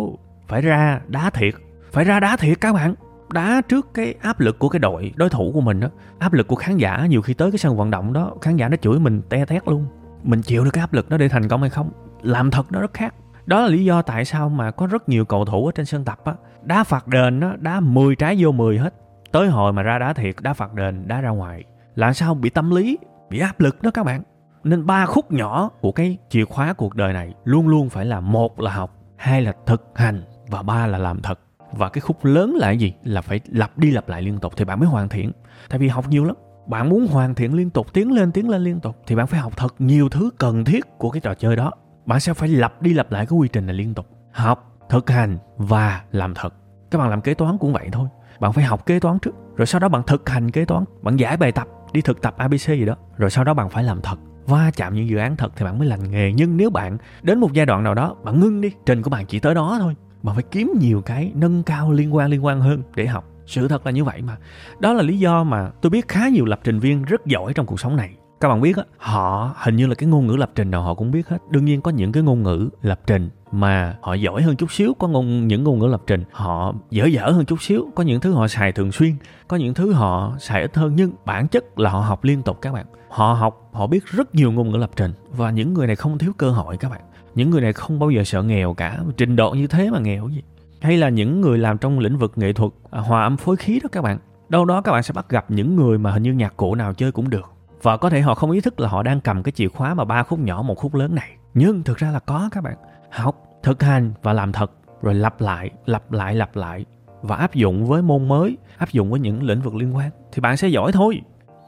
phải 0.49 0.63
ra 0.63 1.01
đá 1.09 1.31
thiệt. 1.31 1.55
Phải 1.93 2.05
ra 2.05 2.21
đá 2.21 2.37
thiệt 2.37 2.61
các 2.61 2.73
bạn. 2.73 2.95
Đá 3.33 3.61
trước 3.69 3.95
cái 3.95 4.15
áp 4.21 4.41
lực 4.41 4.59
của 4.59 4.69
cái 4.69 4.79
đội, 4.79 5.13
đối 5.17 5.29
thủ 5.29 5.51
của 5.55 5.61
mình 5.61 5.81
đó 5.81 5.89
áp 6.19 6.33
lực 6.33 6.47
của 6.47 6.57
khán 6.57 6.77
giả 6.77 7.07
nhiều 7.07 7.23
khi 7.23 7.35
tới 7.35 7.51
cái 7.51 7.59
sân 7.59 7.77
vận 7.77 7.91
động 7.91 8.13
đó, 8.13 8.35
khán 8.41 8.57
giả 8.57 8.69
nó 8.69 8.77
chửi 8.77 8.99
mình 8.99 9.23
te 9.29 9.45
tét 9.45 9.69
luôn. 9.69 9.87
Mình 10.23 10.43
chịu 10.43 10.65
được 10.65 10.71
cái 10.71 10.81
áp 10.81 10.93
lực 10.93 11.09
đó 11.09 11.17
để 11.17 11.29
thành 11.29 11.49
công 11.49 11.61
hay 11.61 11.71
không? 11.71 11.91
Làm 12.23 12.51
thật 12.51 12.73
nó 12.73 12.81
rất 12.81 12.95
khác 12.95 13.15
đó 13.47 13.61
là 13.61 13.69
lý 13.69 13.85
do 13.85 14.03
tại 14.03 14.25
sao 14.25 14.49
mà 14.49 14.71
có 14.71 14.87
rất 14.87 15.09
nhiều 15.09 15.25
cầu 15.25 15.45
thủ 15.45 15.67
ở 15.67 15.73
trên 15.75 15.87
sân 15.87 16.05
tập 16.05 16.19
á. 16.25 16.33
Đá 16.63 16.85
phạt 16.85 17.09
đền 17.09 17.41
á, 17.41 17.57
đá 17.59 17.81
10 17.81 18.17
trái 18.17 18.37
vô 18.39 18.53
10 18.53 18.79
hết. 18.79 18.95
Tới 19.33 19.49
hồi 19.49 19.73
mà 19.73 19.83
ra 19.83 19.99
đá 19.99 20.13
thiệt, 20.13 20.35
đá 20.41 20.53
phạt 20.53 20.75
đền, 20.75 21.09
đá 21.09 21.21
ra 21.21 21.31
ngoài. 21.31 21.65
Là 21.95 22.13
sao? 22.13 22.35
Bị 22.35 22.51
tâm 22.51 22.71
lý, 22.71 22.99
bị 23.31 23.39
áp 23.39 23.61
lực 23.61 23.83
đó 23.83 23.91
các 23.91 24.07
bạn. 24.07 24.23
Nên 24.65 24.87
ba 24.87 25.07
khúc 25.07 25.33
nhỏ 25.33 25.71
của 25.81 25.93
cái 25.93 26.19
chìa 26.29 26.45
khóa 26.45 26.73
cuộc 26.73 26.95
đời 26.95 27.13
này 27.13 27.35
luôn 27.45 27.69
luôn 27.69 27.89
phải 27.89 28.05
là 28.05 28.21
một 28.21 28.61
là 28.61 28.71
học, 28.71 28.97
hai 29.17 29.43
là 29.43 29.53
thực 29.67 29.83
hành, 29.95 30.23
và 30.49 30.63
ba 30.63 30.87
là 30.87 30.99
làm 30.99 31.23
thật. 31.23 31.41
Và 31.73 31.89
cái 31.89 32.01
khúc 32.01 32.25
lớn 32.25 32.55
là 32.55 32.67
cái 32.67 32.79
gì? 32.79 32.95
Là 33.03 33.21
phải 33.21 33.41
lặp 33.49 33.79
đi 33.79 33.91
lặp 33.91 34.09
lại 34.09 34.23
liên 34.23 34.39
tục 34.39 34.53
thì 34.57 34.65
bạn 34.65 34.81
mới 34.81 34.89
hoàn 34.89 35.09
thiện. 35.09 35.33
Tại 35.69 35.79
vì 35.79 35.89
học 35.89 36.05
nhiều 36.09 36.25
lắm. 36.25 36.37
Bạn 36.67 36.89
muốn 36.89 37.07
hoàn 37.07 37.35
thiện 37.35 37.55
liên 37.55 37.71
tục, 37.71 37.93
tiến 37.93 38.13
lên 38.13 38.33
tiến 38.33 38.49
lên 38.49 38.63
liên 38.63 38.81
tục, 38.81 38.97
thì 39.07 39.15
bạn 39.17 39.27
phải 39.27 39.41
học 39.41 39.57
thật 39.57 39.75
nhiều 39.79 40.09
thứ 40.09 40.31
cần 40.39 40.65
thiết 40.65 40.85
của 40.99 41.11
cái 41.11 41.21
trò 41.21 41.35
chơi 41.35 41.57
đó 41.57 41.73
bạn 42.07 42.21
sẽ 42.21 42.35
phải 42.35 42.49
lặp 42.49 42.83
đi 42.83 42.93
lặp 42.93 43.13
lại 43.13 43.27
cái 43.27 43.39
quy 43.39 43.49
trình 43.49 43.67
này 43.67 43.77
liên 43.77 43.95
tục. 43.95 44.07
Học, 44.33 44.79
thực 44.89 45.11
hành 45.11 45.39
và 45.57 46.03
làm 46.13 46.35
thật. 46.35 46.55
Các 46.91 46.99
bạn 46.99 47.11
làm 47.11 47.21
kế 47.21 47.35
toán 47.35 47.59
cũng 47.59 47.73
vậy 47.73 47.89
thôi. 47.93 48.09
Bạn 48.41 48.53
phải 48.53 48.65
học 48.65 48.87
kế 48.87 49.01
toán 49.01 49.19
trước, 49.19 49.35
rồi 49.57 49.67
sau 49.67 49.81
đó 49.81 49.89
bạn 49.89 50.03
thực 50.07 50.29
hành 50.29 50.51
kế 50.51 50.65
toán. 50.65 50.85
Bạn 51.03 51.17
giải 51.17 51.37
bài 51.37 51.53
tập, 51.53 51.67
đi 51.93 52.01
thực 52.01 52.23
tập 52.23 52.35
abc 52.39 52.67
gì 52.67 52.85
đó, 52.85 52.95
rồi 53.17 53.31
sau 53.31 53.45
đó 53.45 53.55
bạn 53.55 53.71
phải 53.71 53.85
làm 53.85 54.01
thật. 54.03 54.17
Va 54.47 54.71
chạm 54.77 54.95
những 54.95 55.09
dự 55.09 55.17
án 55.17 55.37
thật 55.37 55.53
thì 55.57 55.65
bạn 55.65 55.79
mới 55.79 55.89
lành 55.89 56.11
nghề. 56.11 56.33
Nhưng 56.33 56.57
nếu 56.57 56.71
bạn 56.71 56.99
đến 57.23 57.41
một 57.41 57.53
giai 57.53 57.67
đoạn 57.67 57.83
nào 57.83 57.95
đó, 57.95 58.17
bạn 58.25 58.41
ngưng 58.41 58.61
đi. 58.61 58.73
Trình 58.87 59.03
của 59.03 59.11
bạn 59.11 59.27
chỉ 59.27 59.41
tới 59.41 59.55
đó 59.55 59.77
thôi. 59.81 59.97
Bạn 60.23 60.35
phải 60.35 60.45
kiếm 60.51 60.73
nhiều 60.81 61.03
cái 61.03 61.33
nâng 61.35 61.63
cao 61.63 61.93
liên 61.93 62.15
quan 62.15 62.31
liên 62.31 62.45
quan 62.45 62.61
hơn 62.61 62.83
để 62.95 63.07
học. 63.07 63.25
Sự 63.47 63.69
thật 63.69 63.87
là 63.87 63.93
như 63.93 64.05
vậy 64.05 64.23
mà. 64.23 64.37
Đó 64.81 64.93
là 64.93 65.03
lý 65.03 65.19
do 65.19 65.45
mà 65.45 65.71
tôi 65.83 65.91
biết 65.91 66.09
khá 66.09 66.29
nhiều 66.29 66.45
lập 66.45 66.61
trình 66.65 66.79
viên 66.79 67.03
rất 67.03 67.27
giỏi 67.27 67.55
trong 67.55 67.67
cuộc 67.67 67.81
sống 67.81 67.97
này 67.97 68.17
các 68.41 68.49
bạn 68.49 68.61
biết 68.61 68.77
á, 68.77 68.85
họ 68.99 69.55
hình 69.57 69.77
như 69.77 69.87
là 69.87 69.95
cái 69.95 70.09
ngôn 70.09 70.27
ngữ 70.27 70.37
lập 70.37 70.51
trình 70.55 70.71
nào 70.71 70.83
họ 70.83 70.95
cũng 70.95 71.11
biết 71.11 71.29
hết. 71.29 71.39
Đương 71.51 71.65
nhiên 71.65 71.81
có 71.81 71.91
những 71.91 72.13
cái 72.13 72.23
ngôn 72.23 72.43
ngữ 72.43 72.69
lập 72.83 73.01
trình 73.07 73.31
mà 73.53 73.97
họ 74.03 74.15
giỏi 74.15 74.43
hơn 74.43 74.57
chút 74.57 74.73
xíu, 74.73 74.95
có 74.95 75.09
ngôn, 75.09 75.47
những 75.47 75.65
ngôn 75.65 75.79
ngữ 75.79 75.87
lập 75.87 76.03
trình 76.07 76.25
họ 76.33 76.75
dở 76.91 77.05
dở 77.05 77.31
hơn 77.31 77.45
chút 77.45 77.63
xíu, 77.63 77.91
có 77.95 78.03
những 78.03 78.21
thứ 78.21 78.33
họ 78.33 78.49
xài 78.49 78.73
thường 78.73 78.93
xuyên, 78.93 79.13
có 79.49 79.57
những 79.57 79.75
thứ 79.75 79.93
họ 79.93 80.35
xài 80.39 80.63
ít 80.63 80.77
hơn, 80.77 80.93
nhưng 80.97 81.13
bản 81.25 81.49
chất 81.49 81.79
là 81.79 81.91
họ 81.91 82.01
học 82.01 82.25
liên 82.25 82.43
tục 82.43 82.59
các 82.63 82.73
bạn. 82.73 82.87
Họ 83.09 83.33
học, 83.33 83.71
họ 83.73 83.87
biết 83.87 84.07
rất 84.07 84.35
nhiều 84.35 84.53
ngôn 84.53 84.71
ngữ 84.71 84.77
lập 84.77 84.91
trình 84.97 85.13
và 85.31 85.51
những 85.51 85.75
người 85.75 85.87
này 85.87 85.97
không 85.97 86.19
thiếu 86.19 86.33
cơ 86.37 86.51
hội 86.51 86.77
các 86.77 86.91
bạn. 86.91 87.01
Những 87.35 87.51
người 87.51 87.61
này 87.61 87.73
không 87.73 87.99
bao 87.99 88.11
giờ 88.11 88.25
sợ 88.25 88.43
nghèo 88.43 88.75
cả, 88.75 88.99
trình 89.17 89.37
độ 89.37 89.51
như 89.51 89.67
thế 89.67 89.91
mà 89.91 89.99
nghèo 89.99 90.29
gì. 90.29 90.43
Hay 90.81 90.97
là 90.97 91.09
những 91.09 91.41
người 91.41 91.59
làm 91.59 91.79
trong 91.79 91.99
lĩnh 91.99 92.19
vực 92.19 92.33
nghệ 92.37 92.53
thuật 92.53 92.73
à, 92.91 93.01
hòa 93.01 93.23
âm 93.23 93.37
phối 93.37 93.57
khí 93.57 93.81
đó 93.83 93.89
các 93.93 94.03
bạn. 94.03 94.19
Đâu 94.49 94.65
đó 94.65 94.81
các 94.81 94.93
bạn 94.93 95.03
sẽ 95.03 95.13
bắt 95.13 95.29
gặp 95.29 95.51
những 95.51 95.77
người 95.77 95.99
mà 95.99 96.13
hình 96.13 96.23
như 96.23 96.33
nhạc 96.33 96.57
cụ 96.57 96.75
nào 96.75 96.95
chơi 96.95 97.13
cũng 97.13 97.31
được 97.31 97.56
và 97.87 97.97
có 97.97 98.11
thể 98.11 98.21
họ 98.21 98.35
không 98.35 98.51
ý 98.51 98.61
thức 98.61 98.81
là 98.81 98.89
họ 98.89 99.03
đang 99.03 99.21
cầm 99.21 99.43
cái 99.43 99.53
chìa 99.53 99.69
khóa 99.69 99.95
mà 99.95 100.05
ba 100.05 100.23
khúc 100.23 100.39
nhỏ, 100.39 100.63
một 100.63 100.75
khúc 100.75 100.95
lớn 100.95 101.15
này. 101.15 101.31
Nhưng 101.55 101.83
thực 101.83 101.99
ra 101.99 102.11
là 102.11 102.19
có 102.19 102.49
các 102.53 102.65
bạn. 102.65 102.77
Học, 103.11 103.37
thực 103.63 103.83
hành 103.83 104.13
và 104.23 104.33
làm 104.33 104.53
thật. 104.53 104.73
Rồi 105.03 105.15
lặp 105.15 105.41
lại 105.41 105.71
lặp 105.85 106.13
lại 106.13 106.35
lặp 106.35 106.57
lại. 106.57 106.85
Và 107.23 107.37
áp 107.37 107.55
dụng 107.55 107.87
với 107.87 108.03
môn 108.03 108.29
mới, 108.29 108.57
áp 108.79 108.93
dụng 108.93 109.11
với 109.11 109.21
những 109.21 109.43
lĩnh 109.43 109.61
vực 109.61 109.75
liên 109.75 109.97
quan. 109.97 110.11
Thì 110.33 110.41
bạn 110.41 110.57
sẽ 110.57 110.69
giỏi 110.69 110.93
thôi. 110.93 111.21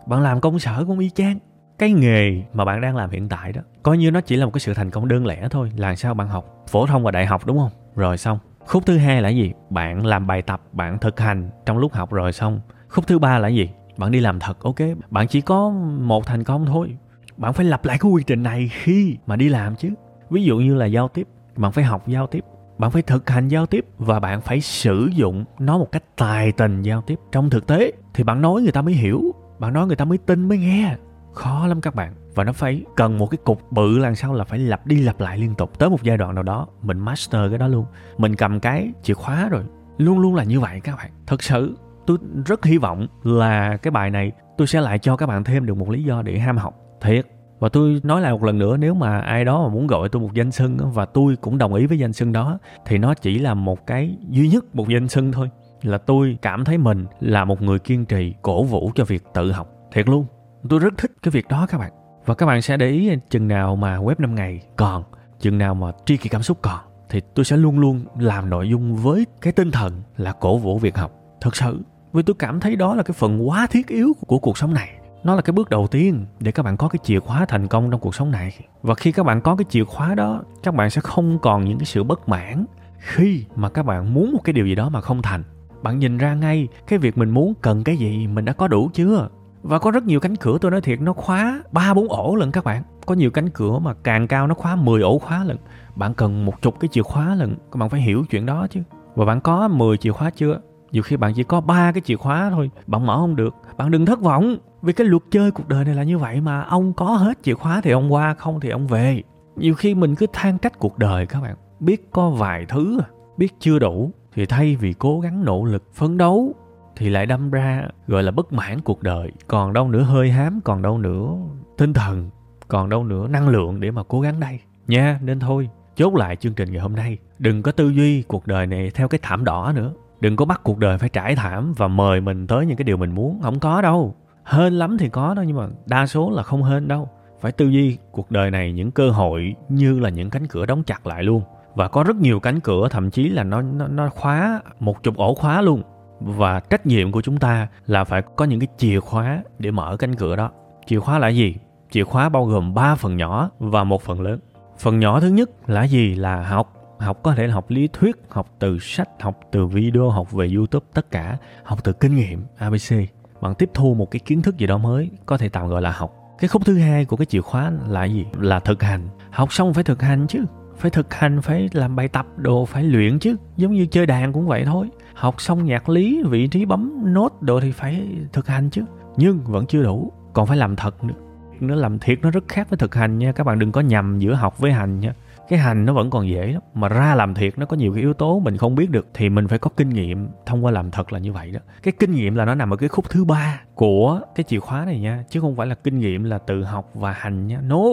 Bạn 0.07 0.23
làm 0.23 0.41
công 0.41 0.59
sở 0.59 0.85
cũng 0.87 0.99
y 0.99 1.11
chang. 1.11 1.39
Cái 1.79 1.93
nghề 1.93 2.43
mà 2.53 2.65
bạn 2.65 2.81
đang 2.81 2.97
làm 2.97 3.11
hiện 3.11 3.29
tại 3.29 3.53
đó, 3.53 3.61
coi 3.83 3.99
như 3.99 4.11
nó 4.11 4.21
chỉ 4.21 4.37
là 4.37 4.45
một 4.45 4.53
cái 4.55 4.61
sự 4.61 4.75
thành 4.75 4.91
công 4.91 5.09
đơn 5.09 5.27
lẻ 5.27 5.49
thôi. 5.51 5.73
Là 5.77 5.97
sao 5.97 6.15
bạn 6.15 6.29
học? 6.29 6.65
Phổ 6.69 6.87
thông 6.87 7.03
và 7.03 7.11
đại 7.11 7.27
học, 7.27 7.47
đúng 7.47 7.59
không? 7.59 7.71
Rồi 7.97 8.19
xong. 8.19 8.39
Khúc 8.67 8.87
thứ 8.87 8.99
hai 8.99 9.23
là 9.23 9.29
gì? 9.29 9.53
Bạn 9.71 10.07
làm 10.07 10.27
bài 10.27 10.43
tập, 10.43 10.61
bạn 10.73 10.99
thực 10.99 11.21
hành 11.21 11.51
trong 11.67 11.79
lúc 11.79 11.93
học 11.93 12.13
rồi 12.13 12.33
xong. 12.33 12.61
Khúc 12.89 13.07
thứ 13.07 13.19
ba 13.19 13.39
là 13.39 13.49
gì? 13.49 13.71
Bạn 13.99 14.11
đi 14.11 14.21
làm 14.21 14.41
thật, 14.41 14.61
ok. 14.61 14.77
Bạn 15.11 15.29
chỉ 15.29 15.41
có 15.41 15.71
một 16.01 16.27
thành 16.27 16.45
công 16.45 16.67
thôi. 16.67 16.97
Bạn 17.37 17.53
phải 17.53 17.67
lặp 17.67 17.85
lại 17.85 17.99
cái 18.01 18.11
quy 18.11 18.23
trình 18.27 18.43
này 18.43 18.71
khi 18.73 19.17
mà 19.27 19.37
đi 19.37 19.49
làm 19.49 19.77
chứ. 19.77 19.89
Ví 20.31 20.45
dụ 20.45 20.59
như 20.59 20.75
là 20.75 20.87
giao 20.87 21.09
tiếp, 21.09 21.29
bạn 21.57 21.73
phải 21.73 21.85
học 21.85 22.09
giao 22.09 22.27
tiếp, 22.27 22.45
bạn 22.79 22.91
phải 22.91 23.03
thực 23.03 23.31
hành 23.31 23.49
giao 23.49 23.67
tiếp 23.67 23.85
và 23.99 24.21
bạn 24.21 24.41
phải 24.41 24.61
sử 24.61 25.09
dụng 25.13 25.45
nó 25.59 25.79
một 25.79 25.93
cách 25.93 26.03
tài 26.17 26.53
tình 26.53 26.83
giao 26.83 27.03
tiếp. 27.03 27.19
Trong 27.33 27.51
thực 27.51 27.67
tế 27.67 27.93
thì 28.15 28.25
bạn 28.25 28.43
nói 28.43 28.63
người 28.63 28.73
ta 28.73 28.83
mới 28.83 28.95
hiểu, 28.95 29.35
bạn 29.59 29.73
nói 29.73 29.87
người 29.87 29.97
ta 29.97 30.05
mới 30.05 30.19
tin 30.19 30.49
mới 30.49 30.59
nghe. 30.59 30.97
Khó 31.33 31.67
lắm 31.67 31.81
các 31.81 31.95
bạn. 31.95 32.15
Và 32.35 32.45
nó 32.45 32.53
phải 32.53 32.83
cần 32.97 33.19
một 33.19 33.27
cái 33.27 33.39
cục 33.45 33.73
bự 33.73 33.99
làm 33.99 34.15
sao 34.15 34.35
là 34.35 34.45
phải 34.45 34.59
lặp 34.59 34.87
đi 34.87 35.01
lặp 35.01 35.21
lại 35.21 35.39
liên 35.39 35.55
tục. 35.55 35.79
Tới 35.79 35.91
một 35.91 36.03
giai 36.03 36.17
đoạn 36.17 36.35
nào 36.35 36.43
đó, 36.43 36.67
mình 36.83 36.99
master 36.99 37.51
cái 37.51 37.59
đó 37.59 37.69
luôn. 37.69 37.85
Mình 38.19 38.37
cầm 38.37 38.61
cái 38.61 38.93
chìa 39.03 39.15
khóa 39.15 39.49
rồi. 39.49 39.63
Luôn 39.99 40.19
luôn 40.19 40.35
là 40.35 40.45
như 40.45 40.61
vậy 40.61 40.81
các 40.81 40.97
bạn. 40.97 41.11
Thật 41.27 41.43
sự 41.43 41.77
tôi 42.09 42.19
rất 42.47 42.65
hy 42.65 42.79
vọng 42.79 43.07
là 43.23 43.77
cái 43.77 43.91
bài 43.91 44.11
này 44.11 44.33
tôi 44.59 44.67
sẽ 44.67 44.81
lại 44.81 44.99
cho 44.99 45.17
các 45.17 45.27
bạn 45.27 45.45
thêm 45.45 45.67
được 45.67 45.77
một 45.77 45.91
lý 45.91 46.05
do 46.05 46.23
để 46.23 46.39
ham 46.39 46.57
học. 46.57 46.75
Thiệt. 47.01 47.27
Và 47.59 47.69
tôi 47.69 48.01
nói 48.03 48.21
lại 48.21 48.33
một 48.33 48.45
lần 48.45 48.59
nữa, 48.59 48.77
nếu 48.77 48.95
mà 48.95 49.21
ai 49.21 49.45
đó 49.45 49.63
mà 49.63 49.75
muốn 49.75 49.87
gọi 49.87 50.09
tôi 50.09 50.23
một 50.23 50.35
danh 50.35 50.51
xưng 50.51 50.79
và 50.93 51.05
tôi 51.05 51.37
cũng 51.37 51.59
đồng 51.59 51.75
ý 51.75 51.87
với 51.87 51.99
danh 51.99 52.13
xưng 52.13 52.33
đó, 52.33 52.59
thì 52.87 52.99
nó 52.99 53.15
chỉ 53.15 53.39
là 53.39 53.55
một 53.55 53.87
cái 53.87 54.17
duy 54.29 54.49
nhất 54.49 54.75
một 54.75 54.89
danh 54.89 55.09
xưng 55.09 55.33
thôi. 55.33 55.51
Là 55.83 55.99
tôi 55.99 56.39
cảm 56.43 56.65
thấy 56.65 56.79
mình 56.79 57.07
là 57.21 57.45
một 57.45 57.63
người 57.63 57.79
kiên 57.79 58.05
trì, 58.05 58.35
cổ 58.43 58.65
vũ 58.65 58.91
cho 58.95 59.05
việc 59.05 59.23
tự 59.35 59.53
học. 59.53 59.69
Thiệt 59.93 60.09
luôn. 60.09 60.27
Tôi 60.69 60.79
rất 60.79 60.95
thích 60.99 61.13
cái 61.23 61.31
việc 61.31 61.49
đó 61.49 61.67
các 61.71 61.79
bạn. 61.79 61.93
Và 62.27 62.35
các 62.35 62.47
bạn 62.47 62.63
sẽ 62.63 62.77
để 62.77 62.89
ý 62.89 63.11
chừng 63.31 63.49
nào 63.49 63.77
mà 63.77 63.97
web 63.97 64.15
5 64.19 64.35
ngày 64.35 64.61
còn, 64.77 65.05
chừng 65.41 65.59
nào 65.59 65.75
mà 65.75 65.93
tri 66.07 66.17
kỳ 66.17 66.29
cảm 66.29 66.43
xúc 66.43 66.59
còn, 66.63 66.81
thì 67.09 67.21
tôi 67.35 67.45
sẽ 67.45 67.57
luôn 67.57 67.79
luôn 67.79 68.05
làm 68.19 68.51
nội 68.51 68.69
dung 68.69 68.97
với 68.97 69.27
cái 69.41 69.53
tinh 69.53 69.71
thần 69.71 70.03
là 70.17 70.33
cổ 70.33 70.59
vũ 70.59 70.79
việc 70.79 70.97
học. 70.97 71.13
Thật 71.41 71.57
sự 71.57 71.83
vì 72.19 72.23
tôi 72.23 72.37
cảm 72.39 72.61
thấy 72.61 72.77
đó 72.77 72.95
là 72.95 73.03
cái 73.03 73.15
phần 73.19 73.49
quá 73.49 73.67
thiết 73.67 73.87
yếu 73.87 74.13
của 74.27 74.39
cuộc 74.39 74.59
sống 74.59 74.75
này. 74.75 74.89
Nó 75.25 75.35
là 75.35 75.43
cái 75.43 75.53
bước 75.53 75.71
đầu 75.71 75.87
tiên 75.87 76.27
để 76.41 76.53
các 76.53 76.63
bạn 76.63 76.77
có 76.77 76.89
cái 76.89 76.99
chìa 77.03 77.21
khóa 77.21 77.47
thành 77.47 77.69
công 77.69 77.91
trong 77.91 78.01
cuộc 78.01 78.15
sống 78.15 78.31
này. 78.31 78.59
Và 78.83 78.95
khi 78.95 79.13
các 79.13 79.27
bạn 79.27 79.41
có 79.41 79.57
cái 79.57 79.65
chìa 79.69 79.85
khóa 79.85 80.15
đó, 80.15 80.43
các 80.63 80.75
bạn 80.75 80.91
sẽ 80.91 81.01
không 81.01 81.39
còn 81.39 81.65
những 81.65 81.79
cái 81.79 81.87
sự 81.87 82.05
bất 82.05 82.29
mãn 82.29 82.65
khi 82.99 83.45
mà 83.55 83.69
các 83.69 83.83
bạn 83.83 84.15
muốn 84.15 84.33
một 84.33 84.41
cái 84.45 84.53
điều 84.53 84.67
gì 84.67 84.75
đó 84.75 84.89
mà 84.89 85.01
không 85.01 85.23
thành. 85.23 85.43
Bạn 85.83 85.99
nhìn 85.99 86.19
ra 86.19 86.35
ngay 86.35 86.69
cái 86.87 86.99
việc 86.99 87.19
mình 87.19 87.31
muốn 87.31 87.55
cần 87.63 87.85
cái 87.85 87.97
gì, 87.97 88.27
mình 88.27 88.45
đã 88.45 88.53
có 88.53 88.69
đủ 88.69 88.91
chưa? 88.95 89.29
Và 89.63 89.79
có 89.79 89.91
rất 89.91 90.05
nhiều 90.05 90.21
cánh 90.21 90.37
cửa, 90.37 90.59
tôi 90.61 90.71
nói 90.71 90.81
thiệt, 90.81 91.01
nó 91.01 91.13
khóa 91.13 91.63
ba 91.73 91.95
bốn 91.95 92.09
ổ 92.09 92.35
lần 92.35 92.53
các 92.53 92.65
bạn. 92.65 92.83
Có 93.07 93.15
nhiều 93.15 93.31
cánh 93.31 93.51
cửa 93.51 93.79
mà 93.79 93.95
càng 93.95 94.29
cao 94.29 94.47
nó 94.47 94.55
khóa 94.55 94.77
10 94.77 95.03
ổ 95.03 95.19
khóa 95.19 95.45
lần 95.45 95.57
bạn 95.97 96.15
cần 96.15 96.45
một 96.45 96.63
chục 96.63 96.81
cái 96.81 96.89
chìa 96.89 97.03
khóa 97.03 97.35
lần 97.35 97.57
các 97.73 97.77
bạn 97.77 97.89
phải 97.89 98.01
hiểu 98.01 98.25
chuyện 98.31 98.47
đó 98.47 98.67
chứ. 98.71 98.81
Và 99.15 99.25
bạn 99.25 99.41
có 99.41 99.69
10 99.69 99.97
chìa 99.97 100.13
khóa 100.13 100.31
chưa? 100.31 100.61
Nhiều 100.93 101.03
khi 101.03 101.17
bạn 101.17 101.33
chỉ 101.35 101.43
có 101.43 101.61
ba 101.61 101.93
cái 101.93 102.01
chìa 102.01 102.17
khóa 102.17 102.51
thôi, 102.51 102.71
bạn 102.87 103.07
mở 103.07 103.17
không 103.17 103.37
được. 103.37 103.55
Bạn 103.77 103.91
đừng 103.91 104.07
thất 104.07 104.21
vọng, 104.21 104.57
vì 104.83 104.93
cái 104.93 105.07
luật 105.07 105.23
chơi 105.31 105.51
cuộc 105.51 105.69
đời 105.69 105.85
này 105.85 105.95
là 105.95 106.03
như 106.03 106.19
vậy 106.19 106.41
mà. 106.41 106.61
Ông 106.61 106.93
có 106.93 107.05
hết 107.05 107.39
chìa 107.43 107.55
khóa 107.55 107.81
thì 107.81 107.91
ông 107.91 108.13
qua, 108.13 108.35
không 108.35 108.61
thì 108.61 108.69
ông 108.69 108.87
về. 108.87 109.23
Nhiều 109.57 109.75
khi 109.75 109.95
mình 109.95 110.15
cứ 110.15 110.27
than 110.33 110.59
trách 110.59 110.79
cuộc 110.79 110.99
đời 110.99 111.27
các 111.27 111.41
bạn. 111.43 111.57
Biết 111.81 112.11
có 112.13 112.31
vài 112.31 112.67
thứ, 112.69 113.01
biết 113.37 113.55
chưa 113.61 113.79
đủ, 113.79 114.13
thì 114.35 114.47
thay 114.47 114.77
vì 114.77 114.93
cố 114.93 115.21
gắng 115.21 115.45
nỗ 115.45 115.65
lực 115.65 115.95
phấn 115.95 116.19
đấu, 116.19 116.55
thì 116.97 117.09
lại 117.09 117.27
đâm 117.27 117.51
ra, 117.51 117.89
gọi 118.07 118.23
là, 118.23 118.31
bất 118.31 118.53
mãn 118.53 118.81
cuộc 118.81 119.03
đời. 119.03 119.33
Còn 119.49 119.73
đâu 119.73 119.89
nữa 119.89 120.03
hơi 120.03 120.31
hám, 120.31 120.61
còn 120.65 120.83
đâu 120.83 120.99
nữa 120.99 121.37
tinh 121.77 121.93
thần, 121.93 122.31
còn 122.69 122.89
đâu 122.89 123.05
nữa 123.05 123.29
năng 123.29 123.49
lượng 123.49 123.81
để 123.81 123.91
mà 123.91 124.03
cố 124.09 124.21
gắng 124.21 124.41
đây. 124.41 124.61
Nha, 124.87 125.21
nên 125.23 125.41
thôi, 125.41 125.69
chốt 125.97 126.15
lại 126.15 126.37
chương 126.37 126.55
trình 126.55 126.73
ngày 126.73 126.81
hôm 126.81 126.93
nay. 126.93 127.19
Đừng 127.39 127.63
có 127.63 127.73
tư 127.73 127.89
duy 127.89 128.23
cuộc 128.23 128.47
đời 128.47 128.67
này 128.67 128.91
theo 128.95 129.09
cái 129.09 129.21
thảm 129.23 129.45
đỏ 129.45 129.73
nữa 129.75 129.93
đừng 130.21 130.37
có 130.37 130.45
bắt 130.45 130.61
cuộc 130.65 130.79
đời 130.79 130.99
phải 130.99 131.09
trải 131.09 131.37
thảm 131.37 131.75
và 131.77 131.89
mời 131.89 132.21
mình 132.21 132.47
tới 132.47 132.67
những 132.67 132.77
cái 132.77 132.85
điều 132.85 132.97
mình 132.97 133.15
muốn. 133.15 133.41
Không 133.43 133.59
có 133.59 133.83
đâu. 133.83 134.15
Hên 134.45 134.73
lắm 134.73 134.99
thì 134.99 135.09
có 135.09 135.35
đâu 135.35 135.45
nhưng 135.45 135.57
mà 135.57 135.67
đa 135.87 136.07
số 136.07 136.31
là 136.31 136.43
không 136.43 136.63
hên 136.63 136.89
đâu. 136.89 137.09
Phải 137.41 137.53
tư 137.53 137.69
duy 137.69 137.99
cuộc 138.13 138.31
đời 138.31 138.51
này 138.51 138.73
những 138.73 138.91
cơ 138.91 139.11
hội 139.11 139.55
như 139.69 140.01
là 140.01 140.09
những 140.09 140.31
cánh 140.31 140.47
cửa 140.47 140.67
đóng 140.67 140.83
chặt 140.83 141.07
lại 141.07 141.23
luôn. 141.23 141.43
Và 141.75 141.89
có 141.89 142.03
rất 142.03 142.17
nhiều 142.17 142.41
cánh 142.41 142.61
cửa 142.61 142.89
thậm 142.91 143.11
chí 143.11 143.29
là 143.29 143.45
nó 143.45 143.63
nó, 143.63 143.87
nó 143.87 144.09
khóa 144.09 144.61
một 144.81 145.03
chục 145.03 145.17
ổ 145.17 145.35
khóa 145.35 145.63
luôn. 145.63 145.83
Và 146.21 146.61
trách 146.61 146.87
nhiệm 146.87 147.13
của 147.13 147.23
chúng 147.23 147.37
ta 147.37 147.69
là 147.87 148.05
phải 148.05 148.23
có 148.37 148.45
những 148.45 148.61
cái 148.61 148.69
chìa 148.77 149.01
khóa 149.01 149.43
để 149.59 149.71
mở 149.71 149.97
cánh 149.97 150.15
cửa 150.15 150.37
đó. 150.37 150.51
Chìa 150.87 151.01
khóa 151.01 151.19
là 151.19 151.29
gì? 151.29 151.57
Chìa 151.91 152.05
khóa 152.05 152.29
bao 152.29 152.45
gồm 152.45 152.75
3 152.75 152.95
phần 152.95 153.17
nhỏ 153.17 153.51
và 153.59 153.85
một 153.85 154.03
phần 154.03 154.21
lớn. 154.21 154.39
Phần 154.79 155.01
nhỏ 155.01 155.21
thứ 155.21 155.29
nhất 155.29 155.51
là 155.67 155.83
gì? 155.83 156.15
Là 156.15 156.43
học 156.43 156.78
học 156.99 157.23
có 157.23 157.35
thể 157.35 157.47
là 157.47 157.55
học 157.55 157.71
lý 157.71 157.89
thuyết, 157.93 158.17
học 158.29 158.55
từ 158.59 158.79
sách, 158.79 159.09
học 159.21 159.41
từ 159.53 159.67
video, 159.67 160.11
học 160.11 160.33
về 160.33 160.51
youtube, 160.55 160.87
tất 160.95 161.11
cả. 161.11 161.37
Học 161.63 161.85
từ 161.85 161.93
kinh 161.93 162.15
nghiệm 162.15 162.45
abc 162.59 162.95
bạn 163.41 163.55
tiếp 163.55 163.71
thu 163.75 163.95
một 163.95 164.11
cái 164.11 164.21
kiến 164.21 164.43
thức 164.43 164.57
gì 164.57 164.67
đó 164.67 164.79
mới, 164.79 165.11
có 165.27 165.39
thể 165.39 165.49
tạm 165.49 165.69
gọi 165.69 165.83
là 165.83 165.91
học. 165.91 166.15
Cái 166.39 166.49
khúc 166.49 166.63
thứ 166.67 166.79
hai 166.79 167.05
của 167.05 167.17
cái 167.17 167.27
chìa 167.27 167.41
khóa 167.41 167.73
là 167.89 168.05
gì? 168.05 168.27
Là 168.41 168.61
thực 168.61 168.83
hành. 168.83 169.09
Học 169.31 169.53
xong 169.53 169.75
phải 169.75 169.85
thực 169.85 170.03
hành 170.03 170.27
chứ. 170.27 170.45
Phải 170.77 170.91
thực 170.91 171.15
hành, 171.15 171.43
phải 171.43 171.69
làm 171.73 171.97
bài 171.97 172.09
tập 172.09 172.27
đồ, 172.37 172.65
phải 172.65 172.83
luyện 172.83 173.19
chứ. 173.19 173.37
Giống 173.57 173.73
như 173.73 173.87
chơi 173.87 174.07
đàn 174.07 174.33
cũng 174.33 174.47
vậy 174.47 174.65
thôi. 174.65 174.89
Học 175.15 175.41
xong 175.41 175.65
nhạc 175.65 175.89
lý, 175.89 176.23
vị 176.31 176.47
trí 176.47 176.65
bấm 176.65 177.13
nốt 177.15 177.43
đồ 177.43 177.61
thì 177.61 177.73
phải 177.73 178.09
thực 178.33 178.47
hành 178.47 178.71
chứ. 178.71 178.83
Nhưng 179.17 179.41
vẫn 179.45 179.67
chưa 179.67 179.83
đủ, 179.83 180.13
còn 180.33 180.47
phải 180.47 180.57
làm 180.57 180.77
thật 180.77 181.05
nữa. 181.05 181.15
Nó 181.61 181.75
làm 181.75 181.99
thiệt 181.99 182.19
nó 182.23 182.31
rất 182.31 182.49
khác 182.49 182.71
với 182.71 182.77
thực 182.77 182.95
hành 182.95 183.19
nha. 183.19 183.33
Các 183.33 183.45
bạn 183.45 183.59
đừng 183.59 183.73
có 183.73 183.81
nhầm 183.81 184.19
giữa 184.19 184.35
học 184.35 184.59
với 184.59 184.73
hành 184.73 185.01
nha 185.01 185.15
cái 185.49 185.59
hành 185.59 185.85
nó 185.85 185.93
vẫn 185.93 186.11
còn 186.11 186.29
dễ 186.29 186.53
lắm. 186.53 186.63
Mà 186.75 186.89
ra 186.89 187.15
làm 187.15 187.35
thiệt 187.35 187.59
nó 187.59 187.67
có 187.67 187.77
nhiều 187.77 187.93
cái 187.93 188.03
yếu 188.03 188.15
tố 188.15 188.41
mình 188.41 188.57
không 188.57 188.75
biết 188.75 188.91
được 188.91 189.07
thì 189.15 189.29
mình 189.29 189.49
phải 189.49 189.59
có 189.59 189.71
kinh 189.77 189.89
nghiệm 189.89 190.29
thông 190.47 190.65
qua 190.65 190.73
làm 190.73 190.91
thật 190.91 191.13
là 191.13 191.19
như 191.19 191.33
vậy 191.33 191.51
đó. 191.51 191.61
Cái 191.83 191.93
kinh 191.99 192.13
nghiệm 192.13 192.35
là 192.35 192.45
nó 192.45 192.55
nằm 192.55 192.75
ở 192.75 192.77
cái 192.77 192.89
khúc 192.89 193.11
thứ 193.11 193.25
ba 193.25 193.61
của 193.75 194.21
cái 194.35 194.45
chìa 194.45 194.61
khóa 194.61 194.85
này 194.85 195.01
nha, 195.01 195.25
chứ 195.31 195.41
không 195.41 195.57
phải 195.57 195.67
là 195.67 195.75
kinh 195.75 195.99
nghiệm 195.99 196.25
là 196.25 196.39
tự 196.39 196.65
học 196.65 196.91
và 196.95 197.13
hành 197.13 197.47
nha. 197.47 197.61
No, 197.61 197.85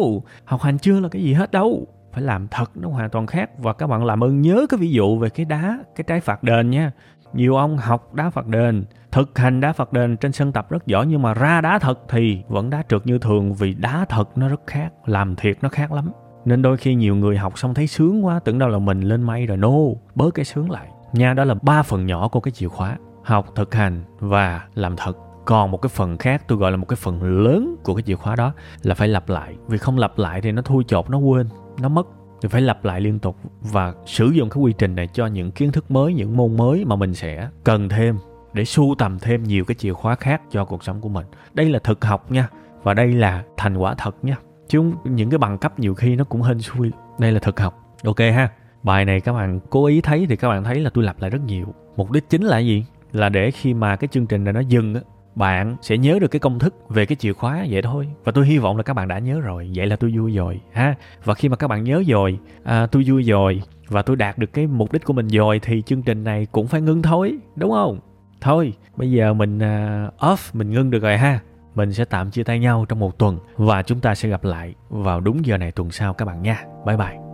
học 0.46 0.62
hành 0.62 0.78
chưa 0.78 1.00
là 1.00 1.10
cái 1.10 1.24
gì 1.24 1.34
hết 1.34 1.52
đâu. 1.52 1.88
Phải 2.14 2.24
làm 2.24 2.48
thật 2.48 2.72
nó 2.76 2.90
hoàn 2.90 3.10
toàn 3.10 3.28
khác. 3.28 3.50
Và 3.58 3.74
các 3.74 3.88
bạn 3.88 4.06
làm 4.06 4.24
ơn 4.24 4.42
nhớ 4.42 4.66
cái 4.70 4.78
ví 4.78 4.92
dụ 4.92 5.18
về 5.18 5.30
cái 5.30 5.46
đá, 5.46 5.78
cái 5.96 6.04
trái 6.08 6.20
phạt 6.20 6.44
đền 6.44 6.70
nha. 6.70 6.92
Nhiều 7.34 7.56
ông 7.56 7.78
học 7.78 8.14
đá 8.14 8.30
phạt 8.30 8.48
đền, 8.48 8.86
thực 9.12 9.38
hành 9.38 9.62
đá 9.62 9.74
phạt 9.74 9.94
đền 9.94 10.18
trên 10.18 10.32
sân 10.32 10.52
tập 10.52 10.70
rất 10.70 10.88
giỏi 10.88 11.08
nhưng 11.08 11.22
mà 11.22 11.34
ra 11.34 11.62
đá 11.62 11.80
thật 11.80 12.00
thì 12.10 12.44
vẫn 12.48 12.70
đá 12.70 12.84
trượt 12.90 13.08
như 13.08 13.20
thường 13.20 13.54
vì 13.54 13.74
đá 13.74 14.06
thật 14.10 14.38
nó 14.38 14.48
rất 14.48 14.62
khác, 14.68 14.94
làm 15.06 15.36
thiệt 15.36 15.58
nó 15.62 15.70
khác 15.70 15.92
lắm 15.92 16.12
nên 16.46 16.62
đôi 16.62 16.78
khi 16.78 16.96
nhiều 16.96 17.16
người 17.16 17.38
học 17.38 17.60
xong 17.60 17.74
thấy 17.74 17.88
sướng 17.88 18.26
quá, 18.26 18.40
tưởng 18.40 18.60
đâu 18.60 18.70
là 18.70 18.80
mình 18.80 19.02
lên 19.02 19.24
mây 19.24 19.46
rồi, 19.46 19.58
no, 19.58 19.74
bớt 20.16 20.34
cái 20.34 20.46
sướng 20.46 20.72
lại. 20.72 20.88
Nha 21.14 21.34
đó 21.34 21.44
là 21.44 21.56
ba 21.62 21.84
phần 21.84 22.06
nhỏ 22.06 22.28
của 22.28 22.40
cái 22.40 22.52
chìa 22.52 22.68
khóa, 22.68 22.98
học, 23.24 23.52
thực 23.56 23.76
hành 23.76 24.04
và 24.20 24.62
làm 24.76 24.96
thật. 24.96 25.18
Còn 25.46 25.72
một 25.72 25.82
cái 25.82 25.90
phần 25.90 26.18
khác 26.18 26.44
tôi 26.48 26.58
gọi 26.58 26.72
là 26.72 26.78
một 26.78 26.86
cái 26.88 26.96
phần 26.96 27.44
lớn 27.44 27.76
của 27.84 27.96
cái 27.96 28.04
chìa 28.04 28.16
khóa 28.16 28.36
đó 28.36 28.54
là 28.82 28.96
phải 28.96 29.08
lặp 29.08 29.30
lại. 29.30 29.56
Vì 29.68 29.78
không 29.78 29.98
lặp 29.98 30.18
lại 30.18 30.42
thì 30.42 30.52
nó 30.52 30.62
thui 30.62 30.84
chột, 30.88 31.10
nó 31.10 31.18
quên, 31.18 31.50
nó 31.82 31.90
mất. 31.90 32.08
Thì 32.42 32.50
phải 32.50 32.62
lặp 32.62 32.86
lại 32.86 33.02
liên 33.02 33.20
tục 33.20 33.36
và 33.62 33.94
sử 34.06 34.28
dụng 34.28 34.50
cái 34.50 34.62
quy 34.64 34.74
trình 34.78 34.96
này 34.96 35.08
cho 35.14 35.28
những 35.28 35.52
kiến 35.52 35.72
thức 35.72 35.92
mới, 35.92 36.14
những 36.14 36.38
môn 36.38 36.58
mới 36.58 36.86
mà 36.86 36.96
mình 36.96 37.14
sẽ 37.14 37.50
cần 37.64 37.90
thêm 37.90 38.18
để 38.54 38.66
sưu 38.66 38.96
tầm 38.98 39.20
thêm 39.20 39.44
nhiều 39.44 39.66
cái 39.66 39.76
chìa 39.76 39.94
khóa 39.94 40.16
khác 40.16 40.42
cho 40.52 40.66
cuộc 40.66 40.84
sống 40.84 41.02
của 41.02 41.10
mình. 41.10 41.26
Đây 41.54 41.70
là 41.70 41.80
thực 41.80 42.06
học 42.06 42.32
nha, 42.32 42.50
và 42.84 42.94
đây 42.94 43.14
là 43.14 43.44
thành 43.58 43.78
quả 43.78 43.96
thật 43.98 44.16
nha 44.22 44.36
chứ 44.68 44.84
những 45.04 45.30
cái 45.30 45.38
bằng 45.38 45.58
cấp 45.58 45.80
nhiều 45.80 45.96
khi 45.96 46.16
nó 46.16 46.24
cũng 46.24 46.42
hên 46.42 46.62
xui. 46.62 46.92
Đây 47.20 47.32
là 47.32 47.40
thực 47.40 47.60
học. 47.60 47.98
Ok 48.04 48.20
ha. 48.20 48.50
Bài 48.84 49.06
này 49.06 49.22
các 49.22 49.34
bạn 49.34 49.60
cố 49.70 49.86
ý 49.86 50.02
thấy 50.02 50.26
thì 50.30 50.36
các 50.36 50.50
bạn 50.50 50.64
thấy 50.64 50.80
là 50.80 50.90
tôi 50.94 51.04
lặp 51.04 51.22
lại 51.22 51.30
rất 51.30 51.42
nhiều. 51.46 51.66
Mục 51.96 52.12
đích 52.12 52.30
chính 52.30 52.44
là 52.44 52.60
gì? 52.60 52.86
Là 53.12 53.30
để 53.30 53.52
khi 53.52 53.74
mà 53.74 53.96
cái 53.96 54.08
chương 54.08 54.28
trình 54.28 54.44
này 54.44 54.54
nó 54.54 54.60
dừng 54.60 54.96
á 54.96 55.02
bạn 55.36 55.76
sẽ 55.82 55.98
nhớ 55.98 56.20
được 56.20 56.28
cái 56.28 56.40
công 56.40 56.60
thức 56.60 56.76
về 56.90 57.06
cái 57.06 57.16
chìa 57.16 57.34
khóa 57.34 57.66
vậy 57.70 57.82
thôi. 57.82 58.08
Và 58.24 58.32
tôi 58.32 58.46
hy 58.46 58.58
vọng 58.58 58.78
là 58.78 58.84
các 58.84 58.94
bạn 58.94 59.08
đã 59.08 59.20
nhớ 59.20 59.40
rồi. 59.40 59.72
Vậy 59.76 59.88
là 59.88 59.96
tôi 59.96 60.14
vui 60.18 60.36
rồi 60.36 60.62
ha. 60.72 60.96
Và 61.24 61.34
khi 61.34 61.50
mà 61.50 61.56
các 61.56 61.68
bạn 61.68 61.84
nhớ 61.84 62.04
rồi 62.08 62.40
à, 62.64 62.86
tôi 62.86 63.04
vui 63.08 63.24
rồi 63.24 63.62
và 63.88 64.02
tôi 64.02 64.16
đạt 64.16 64.38
được 64.38 64.54
cái 64.54 64.68
mục 64.68 64.92
đích 64.92 65.04
của 65.04 65.14
mình 65.14 65.28
rồi 65.28 65.60
thì 65.64 65.82
chương 65.82 66.02
trình 66.02 66.24
này 66.24 66.48
cũng 66.52 66.68
phải 66.68 66.82
ngưng 66.82 67.02
thôi 67.02 67.38
đúng 67.56 67.72
không? 67.72 68.00
Thôi 68.42 68.74
bây 68.96 69.12
giờ 69.12 69.34
mình 69.34 69.58
uh, 69.58 70.14
off 70.20 70.38
mình 70.54 70.72
ngưng 70.72 70.92
được 70.92 71.04
rồi 71.04 71.18
ha 71.18 71.40
mình 71.76 71.94
sẽ 71.94 72.06
tạm 72.06 72.32
chia 72.32 72.44
tay 72.44 72.60
nhau 72.60 72.86
trong 72.90 73.00
một 73.00 73.18
tuần 73.18 73.40
và 73.58 73.84
chúng 73.84 74.00
ta 74.00 74.16
sẽ 74.16 74.30
gặp 74.30 74.44
lại 74.44 74.74
vào 74.90 75.20
đúng 75.20 75.46
giờ 75.46 75.58
này 75.58 75.72
tuần 75.72 75.92
sau 75.92 76.14
các 76.14 76.26
bạn 76.26 76.42
nha. 76.42 76.64
Bye 76.86 76.98
bye. 76.98 77.25